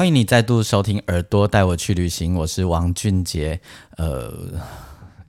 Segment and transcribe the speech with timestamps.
[0.00, 3.60] 欢迎你再度收听《耳朵带我去旅行》，我是王俊杰。
[3.98, 4.32] 呃，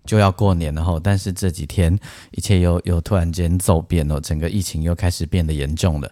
[0.06, 2.00] 就要过年了哈，但是这几天
[2.32, 6.10] 一切又又突然间骤变了，整个疫情又开始变得严重了。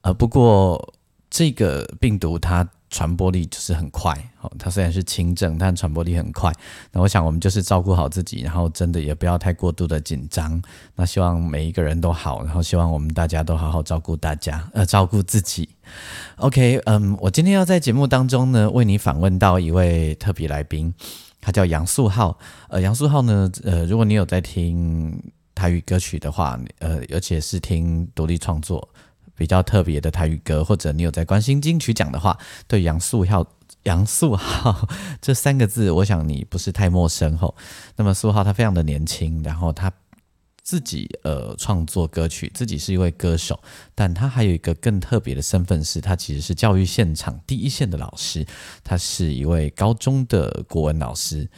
[0.00, 0.92] 呃，不过
[1.30, 2.68] 这个病毒它。
[2.92, 6.52] 传播力就是很快，哦，它虽然是轻症，但传播力很快。
[6.92, 10.62] 那我想我们就是照顾好自己，然后真的也不要太过度的紧张。
[10.94, 15.70] 那希望每一个人都好，然后希望我们大家都好好照顾大家，呃，照顾自己。
[16.36, 20.92] OK，嗯，我今天要在节目当中呢，为你访问到一位特别来宾，
[21.40, 22.38] 他叫杨素浩。
[22.68, 25.18] 呃，杨素浩呢，呃，如果你有在听
[25.54, 28.86] 台语歌曲的话，呃，而且是听独立创作。
[29.36, 33.46] 比较特别的台语歌，或者你有在关心金曲奖的话，对杨素浩、
[33.84, 34.88] 杨素浩
[35.20, 37.54] 这三个字，我想你不是太陌生吼。
[37.96, 39.90] 那么素浩他非常的年轻，然后他
[40.62, 43.58] 自己呃创作歌曲，自己是一位歌手，
[43.94, 48.46] 但他还有一个更特别的身份，是他其实是教育现场第一线的老师，
[48.84, 51.48] 他是一位高中的国文老师。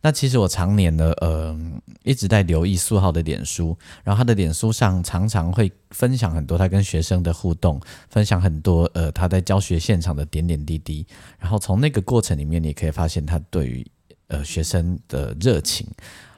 [0.00, 1.58] 那其实我常年呢，呃，
[2.04, 11.04] 一直在留意素浩的脸书，然后他的脸书上常常会分享很多他跟学生的互动，分享很多呃他在教学现场的点点滴滴，
[11.38, 13.86] 然后从那个过程里面，你可以发现他对于
[14.28, 15.86] 呃学生的热情，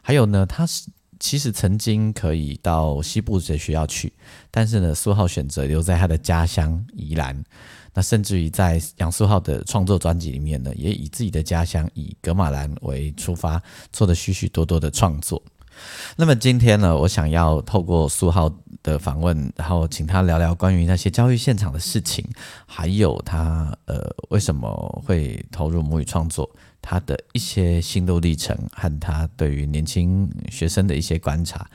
[0.00, 4.10] 还有呢，他是其实曾经可以到西部的学校去，
[4.50, 7.44] 但是呢，苏浩选择留在他的家乡宜兰。
[7.92, 13.60] 那甚至于在杨素浩的创作专辑里面呢，也以自己的家乡以格马兰为出发，
[13.92, 15.42] 做了许许多多的创作。
[16.16, 18.52] 那么今天呢，我想要透过苏浩
[18.82, 22.24] 的访问，然后请他聊聊关于那些教育现场的事情，
[22.66, 26.48] 还有他呃为什么会投入母语创作，
[26.82, 31.66] 他的一些心路历程和他对于年轻学生的一些观察，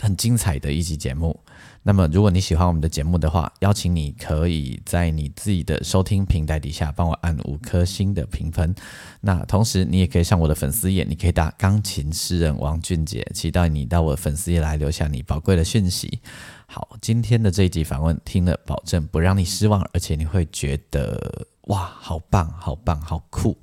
[0.00, 1.38] 很精彩的一集节目。
[1.86, 8.74] 那么，如果你喜欢我们的节目的话，邀请你可以在你自己的收听平台底下帮我按五颗星的评分。
[9.20, 16.20] 那同时，你也可以上我的粉丝页，你可以打钢琴诗人王俊杰，期待你到我的粉丝页来留下你宝贵的讯息。
[16.66, 23.54] 好，今天的这一集访问听了，保证不让你失望，而且你会觉得哇，好棒，好棒，好酷。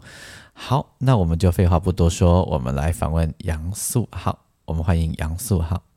[0.54, 4.38] 好，那我们就废话不多说，我们来访问杨素浩。
[4.66, 5.91] 我们欢迎杨素浩。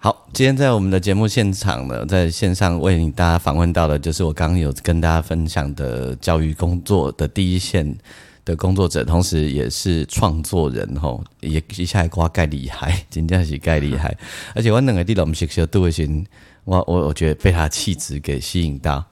[0.00, 7.98] 好，今天在我们的节目现场呢，在线上为你大家访问到的，就是我刚刚有跟大家分享的教育工作的第一线
[8.44, 14.16] 的工作者，同时也是创作人吼， 也一下瓜盖厉害，真正是盖厉害。
[14.54, 16.24] 而且我两个弟们识小杜伟勋，
[16.62, 19.04] 我我我觉得被他气质给吸引到。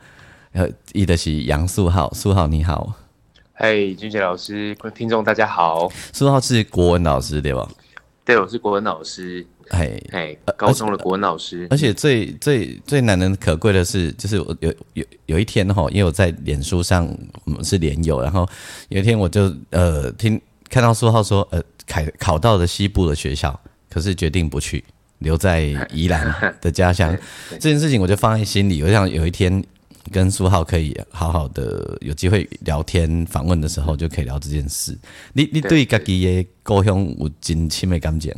[0.53, 2.93] 呃，一的是杨素浩，素浩你好，
[3.55, 7.69] 嘿，俊杰老师，听众大家好，素浩是国文老师对吧？
[8.25, 9.45] 对，我是国文老师。
[9.71, 17.07] 哎哎，高中的国文老师，而且最最最难能可贵的是，就是我有有有一天哈，因为我在脸书上
[17.45, 18.49] 我们是连友，然后
[18.89, 23.59] 有一天我就呃听看到苏浩说呃考考到了西部的学校，
[23.91, 24.85] 可是决定不去，
[25.19, 25.63] 留在
[25.93, 27.17] 宜兰 的家乡，
[27.51, 29.63] 这件事情我就放在心里，我想有一天
[30.13, 34.97] 跟苏浩可以好好的有机会聊天访问的时候，就可以聊这件事。
[35.33, 38.33] 你你对家己的故乡有真深的感情？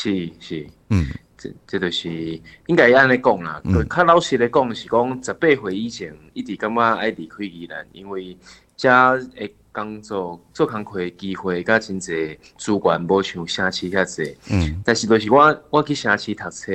[0.00, 2.08] 是是，嗯，这这就是
[2.66, 3.60] 应该安尼讲啦。
[3.90, 8.36] 较老实来讲，是讲十八岁以前一直感觉爱离开宜兰，因为
[8.76, 8.88] 遮
[9.34, 14.36] 诶工作做工课机会甲真济资源无像城市遐济。
[14.52, 16.72] 嗯，但是就是我我去城市读册，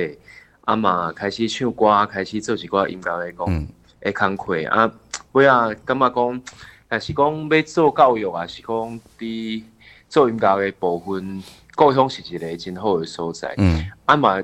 [0.66, 3.68] 啊嘛开始唱歌，开始做一寡音乐来讲
[4.00, 4.92] 诶工课啊，
[5.32, 6.42] 尾啊感觉讲，
[6.88, 9.62] 但是讲要做教育啊，是讲伫
[10.10, 11.42] 做音乐诶部分。
[11.74, 14.42] 故乡是一个真好的所在，嗯，啊嘛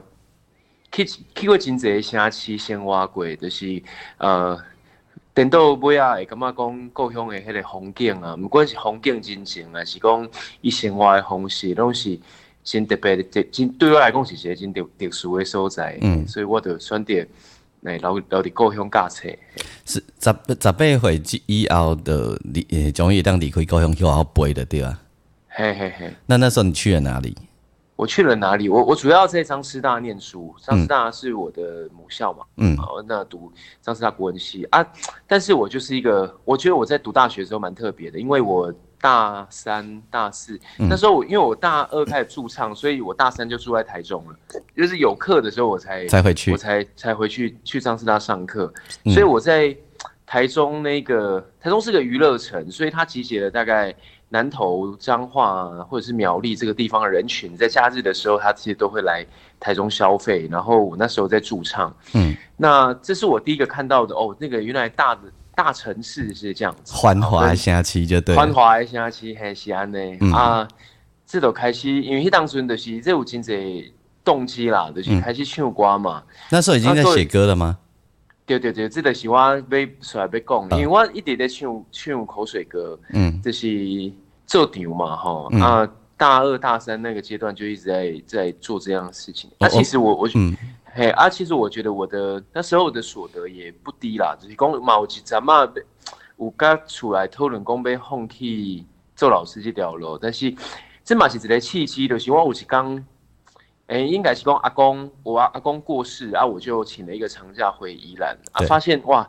[0.93, 3.83] 去去过真济城市生活过，就是
[4.19, 4.59] 呃，
[5.33, 10.29] 等到尾啊会感觉讲故乡的迄个风景啊，毋管是风景真情啊，是讲
[10.61, 12.19] 伊生活的方式，拢是
[12.65, 17.15] 真特别的，真对我来讲是一个真特特殊的所在，嗯，所以我就选择
[17.83, 19.29] 来留留伫故乡教册。
[19.85, 25.01] 是十十八岁以后的离，终于当离开故乡去好好背的对啊。
[25.61, 27.37] 嘿嘿嘿，那那时候你去了哪里？
[27.95, 28.67] 我去了哪里？
[28.71, 33.53] 我我主要在张师大念书，张师大是我的母校嘛，嗯，好，那读
[33.83, 34.83] 张师大国文系啊。
[35.27, 38.73] 但是我就是一个，我觉得我在读大学的时候蛮特别的，因为我
[39.03, 44.35] 大三、大四那时候，我因为我大二开始驻唱，所以我大三就住在台中了，
[44.75, 48.73] 就是有课的时候我才才回去，我才才回去去张师大上课，
[49.05, 49.77] 所以我在。
[50.27, 53.93] 台中那个台中是个娱乐城，所以它集结了大概
[54.33, 59.27] 南投、彰化或者是苗栗这个地方的人群，在假日的时候，他其实都会来
[59.59, 60.49] 台中消费。
[60.51, 65.23] 然后我那时候在驻唱，嗯，那这是我第一个看到的哦，那个原来大的
[65.55, 69.99] 大城市是这样子，繁华下期就对，繁华下期还是安呢
[70.33, 70.67] 啊，
[71.27, 73.93] 这都开始，因为当时就是这有经济
[74.25, 76.23] 动机啦，就是开始唱歌嘛。
[76.51, 77.79] 那时候已经在写歌了吗？
[78.59, 79.61] 对对对，这个是我要
[80.01, 84.11] 出来要讲，因为我一直在唱唱口水歌，嗯，就是
[84.45, 89.49] 做场嘛，哈啊，大二大三那个阶段就一直在在做这样的事情。
[89.59, 90.29] 那其实我我
[90.93, 95.69] 嘿啊，其实我觉得我的那时候的所得也不低啦，就是讲嘛，有一阵嘛，
[96.39, 100.53] 有刚出来讨论讲被放弃做老师这条路，但是
[101.05, 103.05] 这嘛是一个契机，就是我有一刚。
[103.91, 109.29] 哎，应该是讲阿公，我阿阿公过世啊，我就请了一个长假回宜兰啊，发现哇，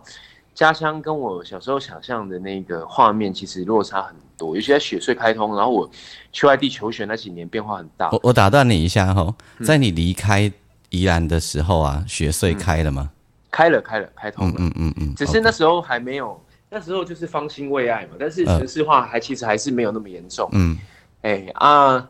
[0.53, 5.89] 家乡跟我小时候想象的那个画面其实落差很多，尤其在雪隧开通，然后我
[6.31, 8.11] 去外地求学那几年变化很大。
[8.11, 9.33] 我我打断你一下哈，
[9.65, 10.51] 在你离开
[10.91, 13.09] 宜兰的时候啊，雪隧开了吗？
[13.49, 14.53] 开了，开了，开通了。
[14.59, 20.47] 嗯嗯嗯，只是那时候还没有，那时候就是方兴未艾嘛，但是城市化还其实还是没有那么严重。
[20.51, 20.77] 嗯，
[21.23, 22.07] 哎啊。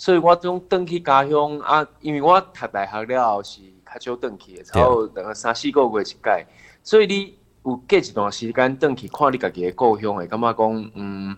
[0.00, 6.46] 所以我种登去家乡啊，因为我读大学了后是较少登去的，然后等个三四个月一届，
[6.82, 7.34] 所以你
[7.66, 11.36] 有隔一段时间登去看你家己的故乡，会感觉讲，嗯，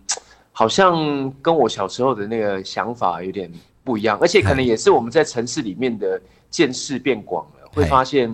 [0.52, 3.50] 好像跟我小时候的那个想法有点
[3.82, 8.32] 不一样，而且可能也是我们在城市里面的见识变广了，会发现，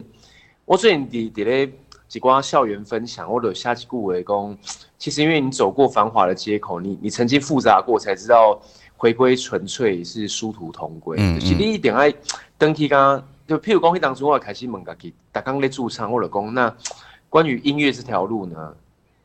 [0.67, 1.73] 我最近伫伫咧
[2.07, 4.59] 几光校园分享或者下几句话讲，
[4.99, 8.61] 其实因为你走过繁华的街口，你你曾经复杂过，才知道。
[8.99, 12.13] 回归纯粹是殊途同归，就是你一定爱
[12.59, 16.75] 登去刚，就譬如讲，去当初我开始问家己，大刚咧驻唱或者讲，那
[17.31, 18.75] 关于音乐这条路呢，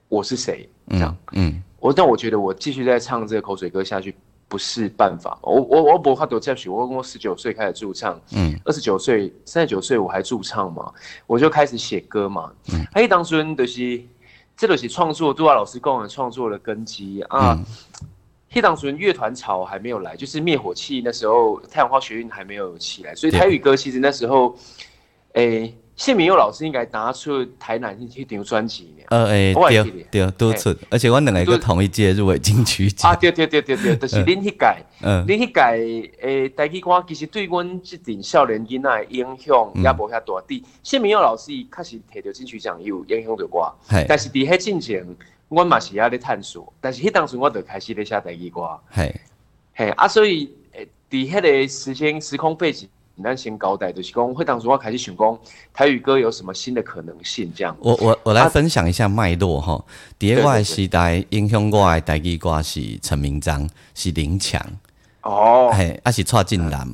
[0.09, 0.69] 我是谁？
[0.89, 4.13] 这样，嗯，我但我觉得我继续在唱这个口水歌下去
[4.47, 5.39] 不是办法。
[5.41, 10.93] 我我我不怕多教学，我我十九岁开始驻唱，嗯，二十九岁、三十九岁我还驻唱嘛，
[11.25, 13.99] 我就开始写歌嘛，嗯，哎，当初就是
[14.55, 17.59] 这个是创作，杜华老师跟我创作的根基啊。
[18.53, 24.55] 黑党纯乐团潮还没有来，就是灭火器那时候太阳花学运还没有起来，所以台语歌其实那时候，
[25.33, 29.03] 诶，谢明佑老师应该拿出台南去张专辑呢。
[29.09, 33.11] 呃，诶，对对都出，而且我两个同一届入围金曲奖。
[33.11, 40.43] 啊，对对对对对，就是恁迄届，嗯，恁迄届诶，台语歌其实对阮即阵少年囡仔影响也无遐大。
[40.47, 43.75] 滴谢明佑老师伊确实摕到金曲奖有影响到我，
[44.07, 45.03] 但是伫迄进前。
[45.53, 49.13] 我嘛是也咧探索，但是迄当时我就开始咧写台语歌，嘿，
[49.75, 52.89] 嘿啊，所以诶，伫迄个时间时空背景，
[53.23, 55.39] 咱先交代，就是讲，迄当时我开始想讲
[55.71, 57.77] 台语歌有什么新的可能性，这样。
[57.79, 59.85] 我我我来分享一下脉络哈。
[60.17, 64.59] 第一个时代影响我的台语歌是陈明章，是林强，
[65.21, 66.91] 哦，嘿，啊是蔡进南。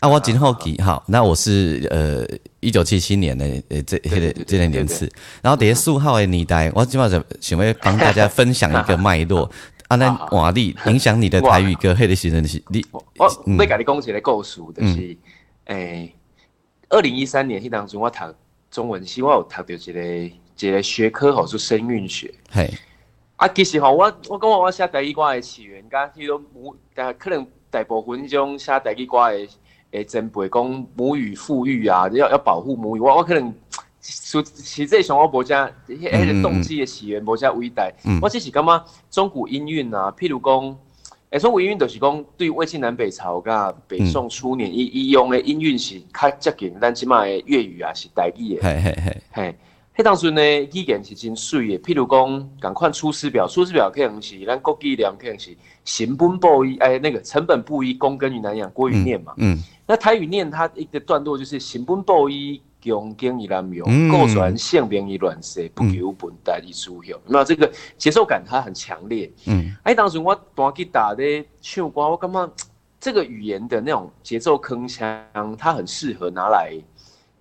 [0.00, 2.24] 啊，我真好奇好，那我是呃
[2.60, 5.10] 一九七七年的呃这这这类年次，
[5.42, 9.50] 然后第数号的年代，我今晚就想要帮大家分享一个脉络，
[9.88, 13.04] 啊，那瓦力影响你的台语歌，黑的时阵是你，我
[13.58, 15.16] 我甲你讲一个故事，就是
[15.64, 16.14] 诶，
[16.90, 18.18] 二零一三年迄当中我读
[18.70, 22.72] 中文系，我有读到一个一个学科，吼，是声韵学，嘿，
[23.34, 29.48] 啊，其实吼，我我感觉我写台语歌的起源，甲迄种母，但可能大部分种写台语歌的。
[29.92, 33.00] 诶，真不会讲母语富裕啊，要要保护母语。
[33.00, 33.52] 我我可能
[34.02, 37.90] 说，其实像我国家迄个动机的起源，国家伟大。
[38.20, 40.76] 我只是感觉中古音韵啊，譬如讲，
[41.30, 48.62] 诶，中古音韵就是讲对魏晋南北朝甲北宋初年伊伊用的音韵是较接近，咱即卖粤语啊是代语的。
[48.62, 49.58] 嘿嘿嘿，嘿。
[49.96, 51.78] 迄当时呢，语言是真水的。
[51.80, 59.32] 譬如讲，赶快出师表，出师表可能是咱国语念，可能是成本不一，哎，那个成本不一，躬耕于南阳，郭于念嘛。
[59.38, 59.60] 嗯。
[59.90, 69.32] 那台语念它一个段落就是行本不一，公耕于南阳，过传性名于乱世，不求本代以书有那这个节奏感它很强烈。
[69.46, 69.74] 嗯。
[69.84, 72.50] 哎，当时我弹吉他咧唱歌，我感觉
[73.00, 76.74] 这个语言的那种节奏铿锵，它很适合拿来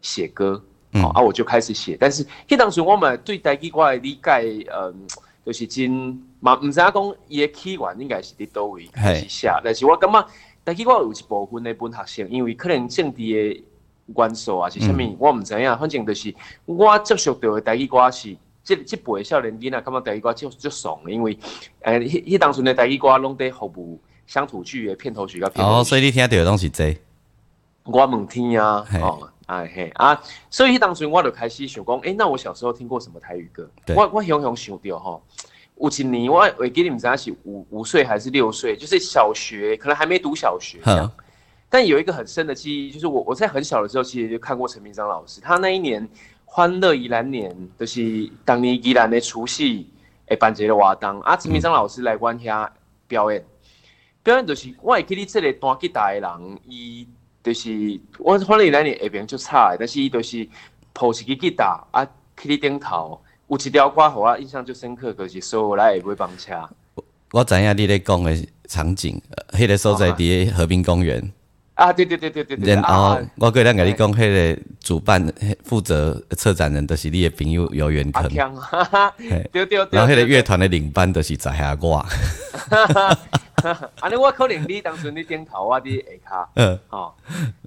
[0.02, 0.64] 写歌。
[0.94, 5.06] 嗯，啊，我就开始写，但是迄当时我们对台语歌的理解，嗯，
[5.46, 10.28] 就是真嘛，唔知影讲伊的起源应该是伫倒位开始写，但是我感觉
[10.68, 13.64] 但是我有一部分的本学生，因为可能政治的
[14.08, 15.78] 元素啊是啥物，我毋知影。
[15.78, 21.40] 反正就是我接触到的台语歌是，即即辈少年囡仔感觉台语歌就就爽，因为
[21.84, 26.94] 诶，迄迄当阵的台语歌拢伫服务乡土剧的片头曲甲片哦，所以你听到的拢是这。
[27.86, 33.70] 我问天啊，哦，哎嘿啊，所以当时我就开始想讲，诶，那我小时候听过什么台语歌？
[33.96, 35.24] 我我雄雄想到吼。
[35.80, 41.12] 有一年，我我给你们讲是五五岁还是六岁，就是小学，可能还没读小学这样。
[41.70, 45.40] 但有一个很深的记忆，就是我我在很小的时候，其实就看过陈明章老师。
[45.40, 46.08] 他那一年
[46.46, 49.88] 欢乐宜兰年，就是当年宜兰的除夕，
[50.28, 52.68] 诶，办一个活动啊，陈明章老师来阮遐
[53.08, 53.46] 表演。
[54.24, 57.08] 表演就是我会记得这个弹吉他的人，伊
[57.44, 60.48] 就是我欢乐宜兰年下边就差，但是伊就是
[60.92, 62.04] 抱一支吉他啊，
[62.36, 63.22] 去你顶头。
[63.48, 66.54] 有一条歌，互我印象最深刻，就是说来也不会帮车。
[67.32, 68.36] 我知影你咧讲的
[68.68, 71.32] 场景，迄个所在伫和平公园。
[71.78, 72.74] 啊，对对对对对对。
[72.74, 75.32] 然后我过来甲你讲，迄个主办
[75.64, 78.28] 负责策展人，就是你的朋友游园坑。
[79.52, 79.88] 对对对。
[79.92, 82.04] 然后迄个乐团的领班，就是在下我。
[84.00, 86.50] 安尼我可能你当初你点头，我伫下卡。
[86.56, 86.80] 嗯。
[86.88, 87.16] 好，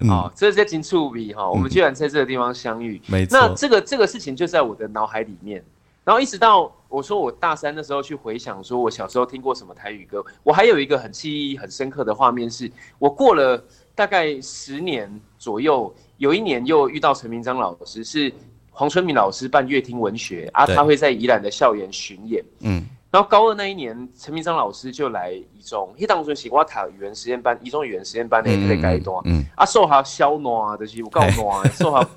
[0.07, 1.49] 好，这是真趣味哈！
[1.49, 3.01] 我们居然在这个地方相遇。
[3.07, 3.39] 没错。
[3.39, 5.63] 那这个这个事情就在我的脑海里面，
[6.03, 10.21] 然后一直到我说我大三的时候去回想，说我小时候听过什么台语歌。
[10.43, 13.63] 我还有一个很记忆很深刻的画面，是我过了
[14.01, 18.33] 大概十年左右，有一年又遇到陈明章老师，是
[18.71, 22.43] 黄春明老师办乐听文学啊，他会在宜兰的校园巡演。
[22.61, 22.83] 嗯。
[23.11, 32.07] 然后高二那一年，陈明章老师就来一中，迄当时是我读语言实验班，一中语言实验班的迄个阶段，啊，数学小烂，就是有够烂，数学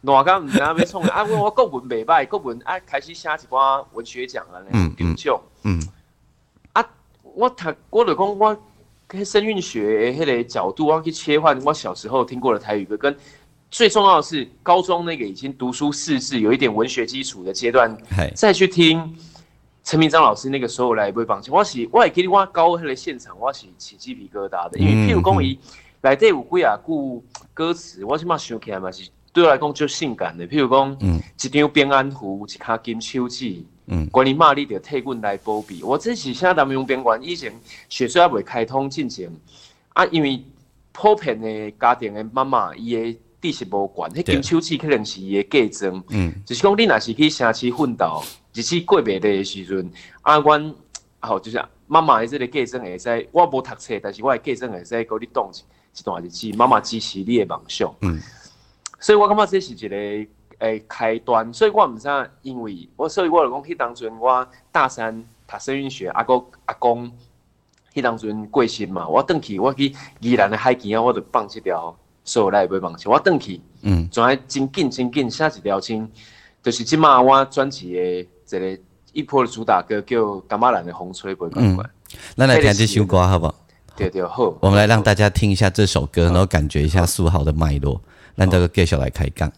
[0.00, 5.40] 烂到唔知要创啊，我我国文袂歹，国文啊开始写一寡文学奖啊，嗯奖。
[5.62, 5.80] 嗯，
[6.72, 6.84] 啊，
[7.22, 8.58] 我读我就讲我跟
[9.24, 13.16] 声韵学迄个角度，我去切换我小时候听过的台语歌，跟
[13.70, 17.96] 最重要的是高中那个已经读书识字，有一点文学基础的阶段，
[18.34, 19.16] 再去听。
[19.82, 25.58] 陈明章老师那个时候来不会放弃，我是我也给你我高迄个现场，我是起鸡皮疙瘩的，因为譬如讲伊
[26.02, 27.22] 来第五几啊句
[27.54, 37.52] 歌词，我起码想起来嘛是对我来讲就性感的，譬如讲，嗯，一张平安符，一卡金手指，嗯，关于玛丽的替阮来保庇，我这是现在咱们用边关以前
[37.88, 39.30] 血水还未开通进前
[39.94, 40.42] 啊，因为
[40.92, 48.22] 普遍的家庭的妈妈伊的知识无悬，迄金手指可能是伊的嫁妆，嗯，就是讲你若是去城市奋斗。
[48.54, 49.88] 日子过袂的时阵，
[50.22, 50.74] 啊，阮
[51.20, 55.48] 好就是妈妈的这个嫁妆会使，我无读册，但是我的嫁妆会使给你动
[55.96, 57.94] 一段日子，妈妈支持你的梦想。
[58.00, 58.20] 嗯，
[58.98, 61.52] 所以我感觉这是一个诶开端。
[61.52, 62.08] 所以我毋知，
[62.42, 67.10] 因为我所以我就讲，迄当阵我大三读声韵学，阿哥阿公，
[67.94, 76.10] 迄当阵过身嘛，我转去我去宜兰的海边啊，我就放一条所来买放弃，我转去，嗯，转来真紧真紧写一条青，
[76.62, 78.28] 就是即马我专辑的。
[78.50, 78.78] 一个
[79.12, 80.16] 一波的主打歌叫
[80.48, 81.86] 《干马兰的风吹不关关》，
[82.34, 83.54] 咱来听这首歌好不好？
[83.94, 88.00] 对对好，我们来让大家听一下这首歌，然后感觉一下苏浩的脉络，
[88.36, 89.52] 让这个继续来开讲。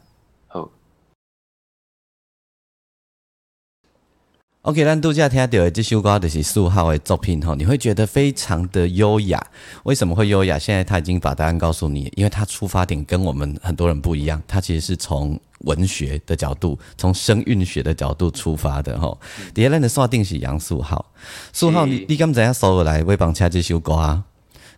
[4.62, 9.42] OK，咱度假听到的这首歌就是苏浩的作品吼，你会觉得非常的优雅。
[9.84, 10.58] 为什么会优雅？
[10.58, 19.18] 现在他已经把答案告诉你，因为他出发点跟我们很多人不一样，他其实是从文学的角度，从声韵学的角度出发的吼。
[19.54, 21.10] 第二，咱的设定是杨苏浩，
[21.54, 24.22] 苏浩，你你刚怎样收来为帮恰这首歌啊？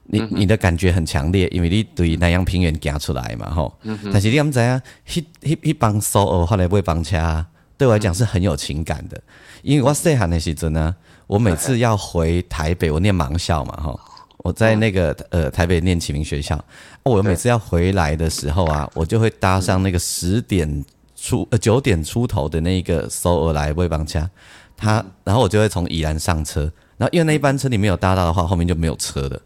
[0.04, 3.76] 你你的感觉很强烈，因为你对南洋平原行出来嘛吼。
[4.12, 4.80] 但是你刚怎样，
[5.12, 7.44] 一一一帮收后后来为帮恰，
[7.76, 9.20] 对我来讲是很有情感的。
[9.62, 10.94] 因为我细汉的时阵呢，
[11.26, 14.00] 我每次要回台北，我念盲校嘛，哈，
[14.38, 16.62] 我在那个呃台北念启明学校，
[17.04, 20.84] 我每次要回来的时候啊，我就会搭上那个十点
[21.16, 24.28] 出呃九点出头的那个首尔来威邦家，
[24.76, 26.62] 他，然后我就会从宜兰上车，
[26.96, 29.40] 然后因为那一班车你没有搭到的话，后面就没有车的，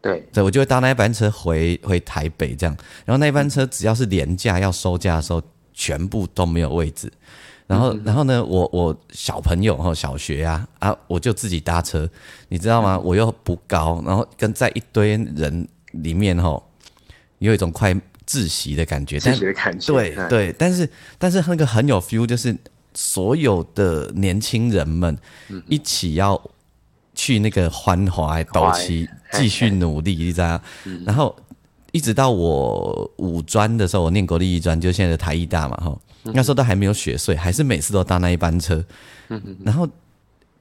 [0.00, 5.40] 对，对，我就会搭那一班车回回台北这样，然后那一班车只要是廉价要收价的时候，
[5.72, 7.12] 全部都没有位置。
[7.66, 8.44] 然后，然后呢？
[8.44, 12.08] 我我小朋友哈，小学呀啊，我就自己搭车，
[12.48, 12.98] 你知道吗？
[12.98, 16.62] 我又不高，然后跟在一堆人里面哈，
[17.38, 17.94] 有一种快
[18.26, 19.18] 窒息的感觉。
[19.18, 19.92] 窒息的感觉。
[19.92, 20.88] 对对，但是
[21.18, 22.54] 但是那个很有 feel，就是
[22.94, 25.16] 所有的年轻人们
[25.66, 26.40] 一起要
[27.14, 30.60] 去那个欢华斗气，继续努力，你知道？
[31.06, 31.34] 然后
[31.92, 35.96] 一直到我五专的时候，我念国立艺专，就现在的台艺大嘛，哈。
[36.24, 38.84] 那时候都还没有雪隧，还是每次都搭那一班车，
[39.64, 39.88] 然后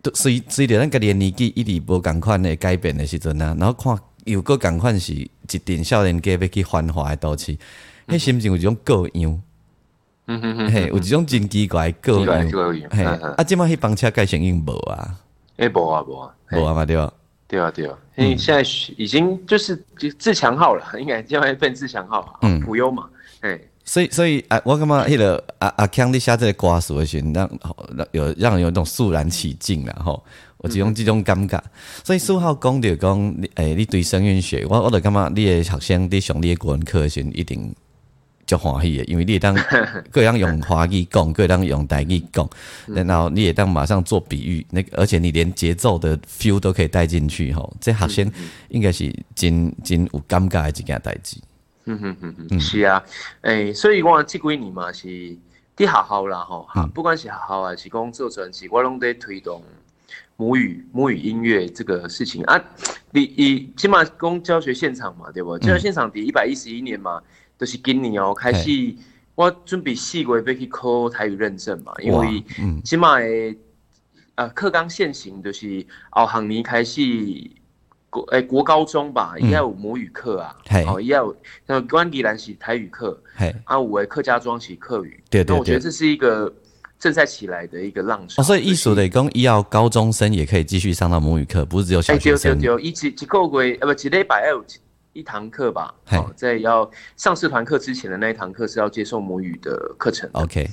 [0.02, 3.96] 都所以所以的那个年纪一直无赶快的改变的时阵呢，然后看
[4.26, 5.30] 又搁共款是一
[5.64, 7.56] 定少年家要去繁华的都市，
[8.08, 9.42] 迄心情有一种各样。
[10.28, 12.50] 嗯哼哼，嘿，有一种真奇怪各样。
[12.90, 15.20] 嘿，啊，即摆迄班车改成应无啊？
[15.58, 17.12] 诶，无啊，无啊，无啊嘛对啊，
[17.52, 17.98] 对啊，对啊。
[18.16, 18.62] 因为现在
[18.96, 19.76] 已经就是
[20.18, 23.10] 自强号了，应该将来变自强号，嗯，无忧嘛，
[23.42, 23.60] 哎。
[23.84, 27.60] 所以，所以啊，我感觉迄个阿阿，强你写这个歌词的时候，让
[27.98, 30.24] 让有让人有一种肃然起敬啦吼。
[30.60, 31.62] 有一种这种感觉。
[32.04, 37.76] 所以苏浩讲着讲，诶，你对声韵学，我我就感觉你的学生伫上你的国文课的时，一定
[38.52, 39.56] 就欢喜的，因为你当
[40.12, 42.50] 各样用华语讲，各样用台语讲，
[42.88, 47.74] 然后你也当马上做比喻，那个而且你连节奏的 feel 都可以带进去吼。
[47.80, 48.30] 这学生
[48.68, 51.38] 应该是真真有感觉的一件代志。
[51.86, 53.02] 嗯哼哼哼，是啊，
[53.44, 55.08] 诶，所以我即几年嘛是
[55.78, 59.64] 伫学校啦吼，不管是学校还是讲做专辑，我拢在推动
[60.36, 62.62] 母语母语音乐这个事情啊。
[63.12, 65.58] 你以起码讲教学现场嘛，对不？
[65.60, 67.22] 教学现场第一百一十一年嘛，
[67.62, 68.96] 都是今年哦开始，
[69.36, 72.44] 我准备四月要去考台语认证嘛，因为
[72.84, 73.56] 起码诶，
[74.34, 77.00] 呃，课纲现行就是后行年开始。
[78.10, 80.54] 国诶，国高中吧，应该有母语课啊，
[80.86, 81.34] 哦，也有
[81.66, 83.18] 像关吉兰是台语课，
[83.64, 86.54] 啊，五位客家庄是客语，对对对，我觉得这是一个
[87.00, 88.44] 正在起来的一个浪潮。
[88.44, 92.60] 所以艺术的讲，要高中生也可以继续上到母语课，不是只有小学生。
[92.60, 94.62] 对对对，一几几个月呃不几礼拜有
[95.14, 100.30] 一堂课吧，好，在要上社团课之前的那一堂课是要接受母语的课程。
[100.34, 100.70] OK，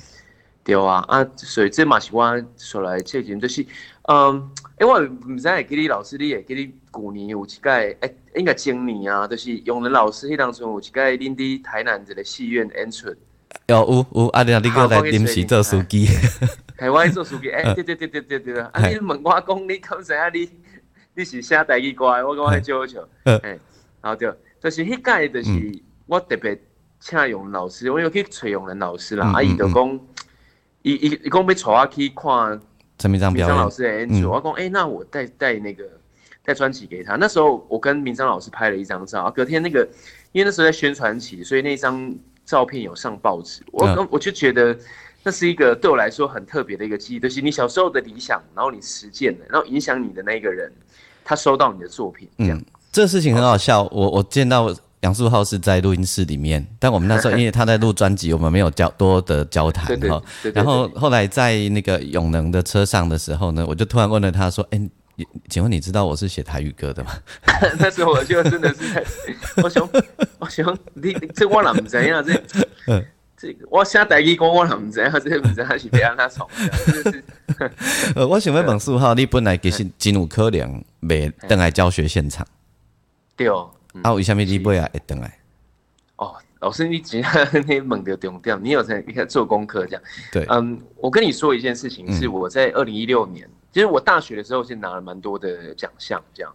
[0.63, 3.65] 对啊，啊，所以这嘛是我所来这件就是，
[4.07, 4.51] 嗯。
[4.79, 7.69] 因为我唔知会给你老师，你也给你古年有一届，
[7.99, 13.13] 诶，应该今年啊，就是永仁老师迄当中有一届恁伫台南一个戏院演出。
[13.67, 16.07] 有有有，啊，你你过来临时做书记。
[16.79, 20.49] 台湾做书记，诶，对对对对对对，啊，你问我讲，你讲知影你
[21.15, 23.05] 你是写台语歌，我讲还笑笑。
[23.25, 23.59] 诶，然
[24.03, 24.31] 后对，
[24.61, 26.59] 就是迄届就是我特别
[26.99, 29.99] 请永老师，我有去找永仁老师啦，啊，伊就讲，
[30.81, 32.61] 伊伊伊讲要带我去看。
[32.97, 35.85] 陈明章表演，老师的演出，我讲，哎，那我带带那个
[36.43, 37.15] 带专辑给他。
[37.15, 39.87] 那时候我跟明章老师拍了一张照，隔天那个，
[40.33, 43.63] 因为那时候在宣传期，所以那张照片有上报纸。
[43.71, 44.77] 我我就觉得
[45.23, 50.69] 那是一个对我来说很特别的一个记忆，就是你小时候的理想，然后你实践了，然后影响你的那个人，
[51.23, 52.61] 他收到你的作品，这样。
[52.91, 54.73] 这事情很好笑，我我见到。
[55.01, 60.21] 杨树浩是在录音室里面，但我们那时候因为他在录专辑，我们没有交多的交谈哈。
[60.53, 64.89] 然后后来在那个永能的车上的时候呢，我就突然问了他说：“哎，
[65.47, 67.11] 请问你知道我是写台语歌的吗？”
[67.79, 68.81] 那时候我就真的是，
[69.63, 69.89] 我想，
[70.39, 72.21] 我想， 你这我哪不知样？
[72.21, 72.33] 这，
[73.37, 75.09] 这我写台语歌我哪不知样？
[75.13, 76.45] 这不知道是别让他闯。
[78.15, 82.45] 呃，我想问杨树浩，你本来其实真有可能未登来教学现场。
[83.39, 83.71] 对哦。
[84.03, 85.39] 啊，为什么你不要会等来？
[86.17, 87.29] 哦，老师，你只要
[87.65, 90.01] 你猛的重点，你有在做功课这样。
[90.29, 96.53] 对，嗯，我跟你说一件事情，是我在二零一六年，其实我大学的时候是拿了蛮多的奖项，这样，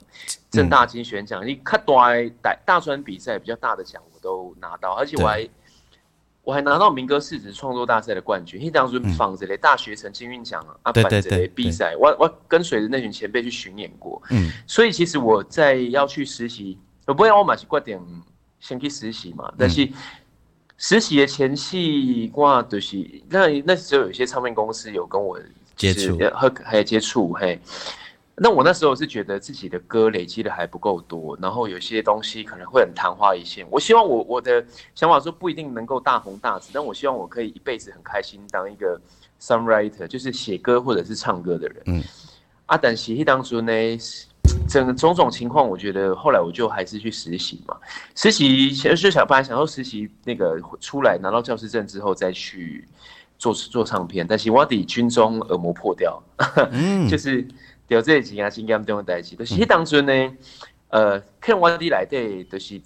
[0.51, 1.95] 正大金选奖，你看大
[2.43, 5.49] 大大专比赛比较大的奖我都拿到，而且我还
[6.45, 16.79] 我还拿到民歌四子创作大赛的冠军，因为当时仿着嘞大学城金韵奖啊，反着嘞比赛，我我跟随着那群前辈去巡演过，嗯，所以其实我在要去实习。
[17.07, 18.01] 我不要我嘛是决定
[18.61, 19.87] 先去实习嘛，但是
[20.79, 22.97] 实习的前期我就是
[23.29, 25.39] 那那时候有些唱片公司有跟我
[25.77, 26.19] 接触。
[26.33, 27.61] 和还有接触嘿，
[28.37, 33.67] 那我那时候是觉得自己的歌累积的还不够多，然后有些东西可能会很昙花一现。
[33.71, 39.01] 我希望我我的想法说不一定能够大红大紫，但我希望我可以一辈子很开心当一个
[39.41, 41.83] songwriter，就是写歌或者是唱歌的人。
[41.87, 42.03] 嗯，
[42.67, 43.73] 啊，但是当初呢。
[44.69, 47.77] 整个种种情况，我觉得后来我就还是去实习嘛。
[48.15, 52.87] 实习其实就想本来想说实习那个出来拿到教师证之后再去
[53.39, 56.23] 做做唱片，但是我底军中耳膜破掉，
[56.73, 57.47] 嗯 就是
[57.89, 59.37] 有这几件经验都用在一起。
[59.39, 60.37] 但是当初呢，
[60.89, 62.81] 呃，看我底来对就是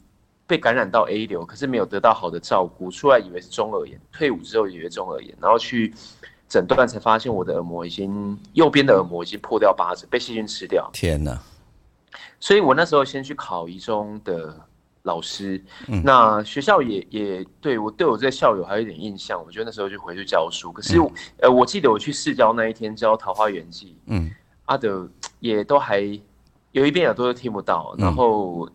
[0.46, 5.94] 被感染到 A 流，可是没有得到好的照顾，出来以为是中耳炎，退伍之后以为中耳炎，然后去。
[6.50, 10.88] 诊断才发现我的耳膜已经右边的耳膜已经破掉八折，被细菌吃掉。
[10.94, 11.38] 天哪！
[12.40, 14.58] 所以我那时候先去考一中的
[15.02, 15.62] 老师，
[16.02, 20.72] 那学校也也对我对我这个校友还有一点印象，我觉得那时候就回去教书。
[20.72, 20.98] 可是
[21.42, 24.30] 呃，我记得我去试教那一天教《桃花源记》，嗯，
[24.68, 25.08] 阿德
[25.40, 26.00] 也都还
[26.72, 27.94] 有一边耳朵都听不到。
[27.98, 28.68] 然后，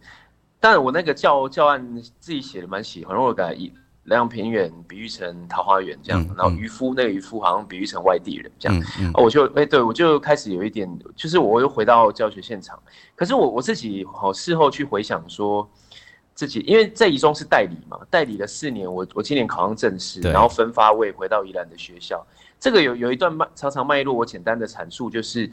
[0.60, 3.58] 但我那个教教案自己写的蛮喜欢，我改
[4.06, 12.78] 莱阳平原比喻成桃花源这样，然后渔夫那个渔夫好像比喻成外地人这样，我就哎对我就开始有一点，就是我又回到教学现场，
[13.16, 15.66] 可是我我自己好事后去回想说，
[16.34, 22.26] 自己因为在宜中是代理嘛，代理了四年，我我今年考上正式，然后分发我也回到宜兰的学校，
[22.60, 25.50] 这个有有一段脉长长脉络，我简单的阐述就是。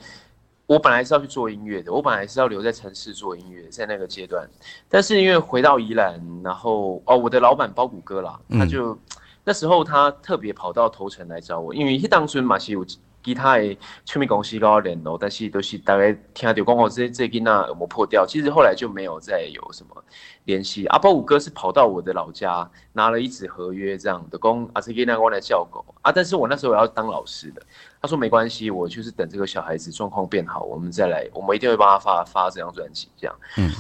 [0.71, 4.49] 我本来是要去做音乐的，我本来是要留在城市做音乐，在那个阶段，
[4.89, 8.97] 但是因为回到宜兰，然后哦，我的老板包谷哥啦，他就
[9.43, 12.87] 那时候他特别跑到头城来找我，因为当初马西有。
[13.23, 20.05] 其他的唱片公司跟我联络，但是都是大概听到讲我这这吉那有没破掉，其实后来就没有再有什么
[20.45, 20.87] 联系。
[20.87, 27.63] 阿波五哥是跑到我的老家拿了一纸合约，这样的公阿这吉那过来叫狗啊，但是我那时候要当老师的，
[28.01, 33.37] 他说没关系，我就是等这个小孩子状况变好，我们再来，我们一定会帮他发发这张专辑，这样。
[33.59, 33.71] 嗯，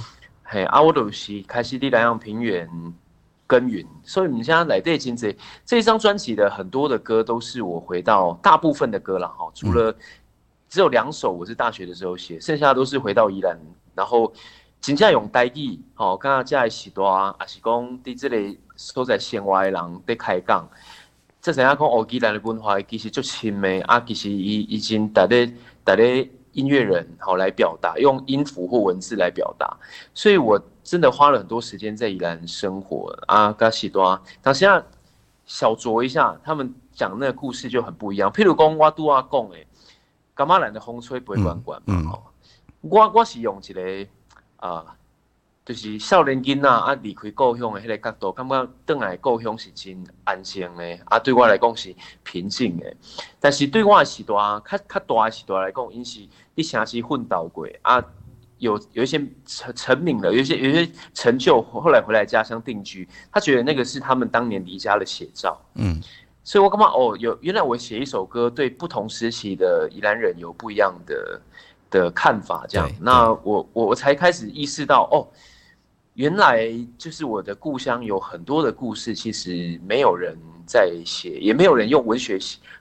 [0.44, 2.68] 嘿，阿我都是开始地来让平原。
[3.50, 5.36] 耕耘，所以你现在来对金这
[5.66, 9.92] 这一张专辑的很多的歌都是我回到大部分的歌了哈，除了
[10.68, 13.58] 只有两首我是大学的时候写，剩下都是回到宜兰，
[13.92, 14.32] 然后
[14.80, 17.72] 真正用台语，吼，刚刚在时多啊，是讲
[18.04, 20.64] 伫这里所在县外的人在开讲，
[21.42, 21.84] 这怎样讲？
[21.88, 26.02] 哦，宜兰的文化其实就亲的啊，其实已已经大家大家。
[26.52, 29.72] 音乐人好来表达，用音符或文字来表达，
[30.12, 34.20] 所以我真的花了很多时间在宜兰生活啊，噶西多。
[34.42, 34.82] 但现在
[35.46, 38.30] 小酌一下，他们讲那个故事就很不一样。
[38.30, 39.66] 譬如讲，我拄啊讲诶，
[40.34, 42.18] 干嘛懒得风吹不会管管嘛？
[42.80, 44.06] 我我是用一个
[44.56, 44.96] 啊。
[45.62, 52.92] 就是少年囡仔啊，离开故乡的迄个角度，感觉倒来故乡是真安静的，啊，对我来讲是平静的。
[53.38, 58.02] 但是对我的时代，较较大的时代来讲，因是伫城市奋斗过啊，
[58.60, 65.60] 有有一些成成名了，有些有些成就，后来回来家乡定居，他觉得那个是他们当年离家的写照。
[65.74, 66.00] 嗯，
[66.44, 71.40] 所以我干嘛哦，有原来我写一首歌，对不同时期的宜兰人有不一样的
[71.90, 75.26] 的看法，这样，那我我我才开始意识到哦。
[76.14, 76.68] 原来
[76.98, 82.38] 就是我的故乡有很多的故事，其实没有人在写，也没有人用文学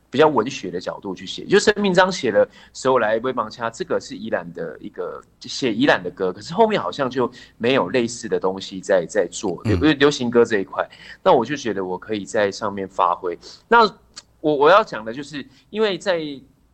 [0.09, 1.45] 比较文学的角度去写。
[1.45, 10.87] 就生命章写了时候来微芒掐，这个是宜兰的一个写宜兰的歌，可是后面好像就没有类似的东西在在做，流流行歌这一块。
[11.23, 13.37] 那我就觉得我可以在上面发挥。
[13.67, 13.83] 那
[14.41, 16.21] 我我要讲的就是，因为在。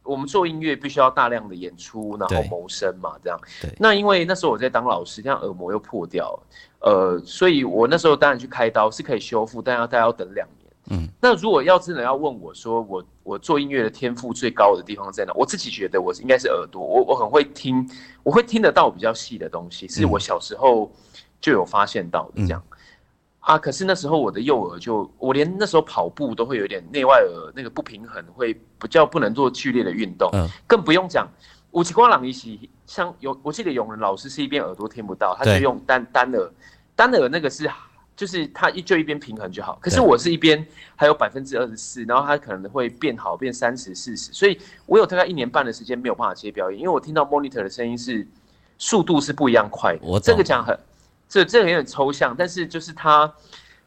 [0.08, 3.40] 我们做音乐必须要大量的演出，然后谋生嘛，这样。
[3.80, 6.40] 那因为那时候我在当老师，这样耳膜又破掉，
[6.82, 10.65] 呃，所以我那时候当然去开刀是可以修复，但要大概要等两年。
[10.90, 11.08] 嗯。
[11.22, 15.34] 那如果要真的要问我说，我我做音乐的天赋最高的地方在哪？
[15.34, 17.90] 我自己觉得我应该是耳朵，我我很会听，
[18.24, 20.92] 我会听得到比较细的东西，是我小时候
[21.40, 22.64] 就有发现到的这样。
[23.40, 23.60] 啊！
[23.60, 30.28] 可是那时候我的右耳就，我连那时候跑步都会有点内外耳那个不平衡，会比较不能做剧烈的运动。
[30.34, 31.28] 嗯，更不用讲，
[31.70, 36.52] 五吉光朗一起像有，我记得永仁老师是一边耳朵听不到，他就用单单耳，
[36.96, 37.70] 单耳那个是
[38.16, 39.78] 就是它一就一边平衡就好。
[39.82, 48.28] 可是我是一边还有百分之二十四，然后它可能会变好变三十四十，所以我有大概一年半的时间没有办法接表演，因为我听到 monitor 的声音是
[48.78, 49.98] 速度是不一样快。
[50.02, 50.78] 我这个讲很。
[51.28, 53.34] 这这个有点抽象，但是就是它，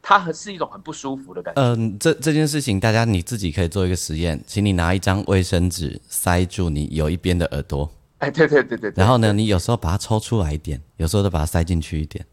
[0.02, 1.62] 它很是一种很不舒服的感觉。
[1.62, 7.88] 嗯，这这件事情，大家你自己可以做一个实验，请你拿一张卫生纸塞住你有一边的耳朵。
[8.18, 8.92] 哎，对对对对。
[8.96, 12.26] 然后呢，你有时候把它抽出来一点，有时候都把它塞进去一点。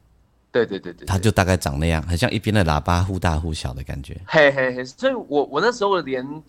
[0.64, 1.06] 对对对对。
[1.06, 4.16] 它就大概长那样，很像一边的喇叭忽大忽小的感觉。
[4.26, 6.44] 嘿嘿嘿，所以我我那时候连。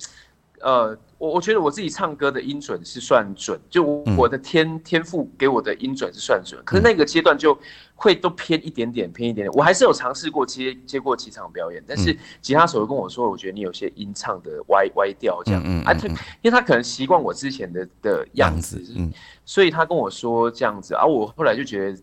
[0.62, 3.84] 呃，我我觉得我自己唱歌的音准是算准，就
[4.16, 7.56] 我的天天赋给我的音准是算准，可是那个阶段就
[7.94, 9.52] 会都偏一点点，偏一点点。
[9.52, 19.12] 我还是有尝试过接接过几场表演，但是吉他手跟我说，我觉得你有些音唱的歪歪调这样，啊，他因为他可能习惯我之前的的样子，嗯，
[19.44, 21.98] 所以他跟我说这样子，啊，我后来就觉得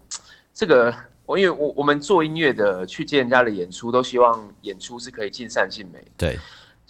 [0.54, 0.94] 这个，
[1.38, 6.38] 因为我我们做音乐的去见人家的演出，都希望演出是可以尽善尽美，对。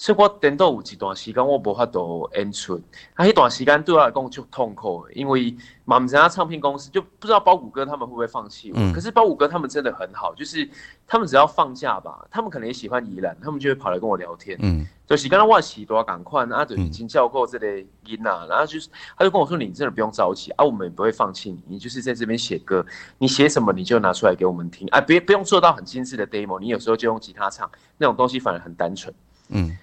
[0.04, 2.78] 所以我等到有一段时间我无法度演出，
[3.14, 8.94] 啊，迄段时间对我来讲就痛苦，因为嘛唔知啊唱片公司就不知道包谷哥他们会不会放弃我。
[8.94, 10.70] 可是包谷哥他们真的很好，就是
[11.08, 14.58] 他们只要放假吧，他们可能也喜欢宜兰，他们就会跑来跟我聊天。
[14.62, 22.86] 嗯，就是刚刚我喜多赶快啊，就已经叫过这类音啊，然后就是他就跟我说，你真的不用着急啊，我们也不会放弃你，你就是在这边写歌，
[23.20, 29.16] 你写什么你就拿出来给我们听啊，别不用做到很精致的 demo，你有时候就用吉他唱，那种东西反而很单纯。
[29.48, 29.78] 嗯。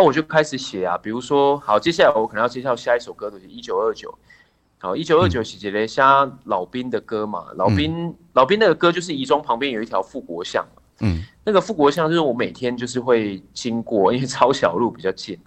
[0.00, 4.18] 那我就开始写啊，比如说，好，接下来我可能要介绍下一首歌，就是一九二九。
[4.78, 10.66] 好，一九二九是杰雷虾老兵的歌嘛，老兵老兵那个歌就是宜庄旁边有一条富国巷
[11.00, 15.38] 嗯，那个富国巷就是我每天就是会经过，因为 抄小路比较近。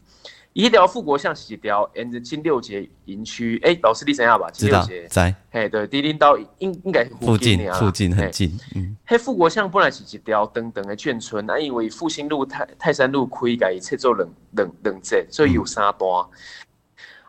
[0.54, 4.52] 一条富国巷是一条沿着金六节营区，哎，老师你怎样吧？
[4.52, 8.56] 金六街在，嘿，对，迪林到应应该附近，附近很近。
[8.76, 16.26] 嗯，嘿，富国巷本来是一条长长的眷村，啊，因为复兴路、泰泰山路开改切做两两两节，所以有三段。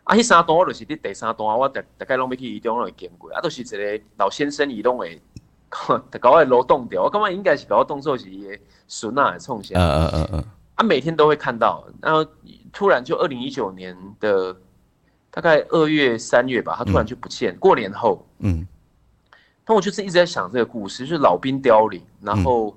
[0.03, 5.19] 啊，迄三段我就是伫第三段，我大大概拢要去移动拢会经过，啊，都是一个老先生移 动诶，
[6.21, 8.27] 搞我路冻掉，我感觉应该是搞我动作是
[8.87, 9.75] 孙仔创啥？
[9.79, 10.45] 嗯嗯嗯嗯。
[10.75, 12.23] 啊，每天都会看到，然后
[12.75, 14.55] 突然就二零一九年的
[15.31, 17.57] 大概二月三月吧，他突然就不见。
[17.57, 18.67] 过年后，嗯，
[19.65, 22.77] 那我就是一直在想这个故事，就是老兵凋零，然后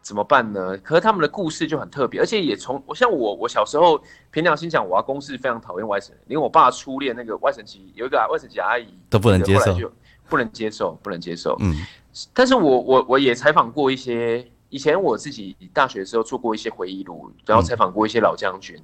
[0.00, 0.78] 怎么办呢？
[0.78, 9.92] 可是他们的故事就很特别，而且也从我像我，我小时候凭良心讲，我阿公是非常讨厌外省人，连我爸初恋那个外省籍有一个外省籍阿姨都不能接受，
[10.28, 11.56] 不能接受，不能接受。
[11.58, 11.74] 嗯，
[12.32, 14.48] 但是我我我也采访过一些。
[14.68, 18.76] 以前我自己大学的时候做过一些回忆录，然后采访过一些老将军，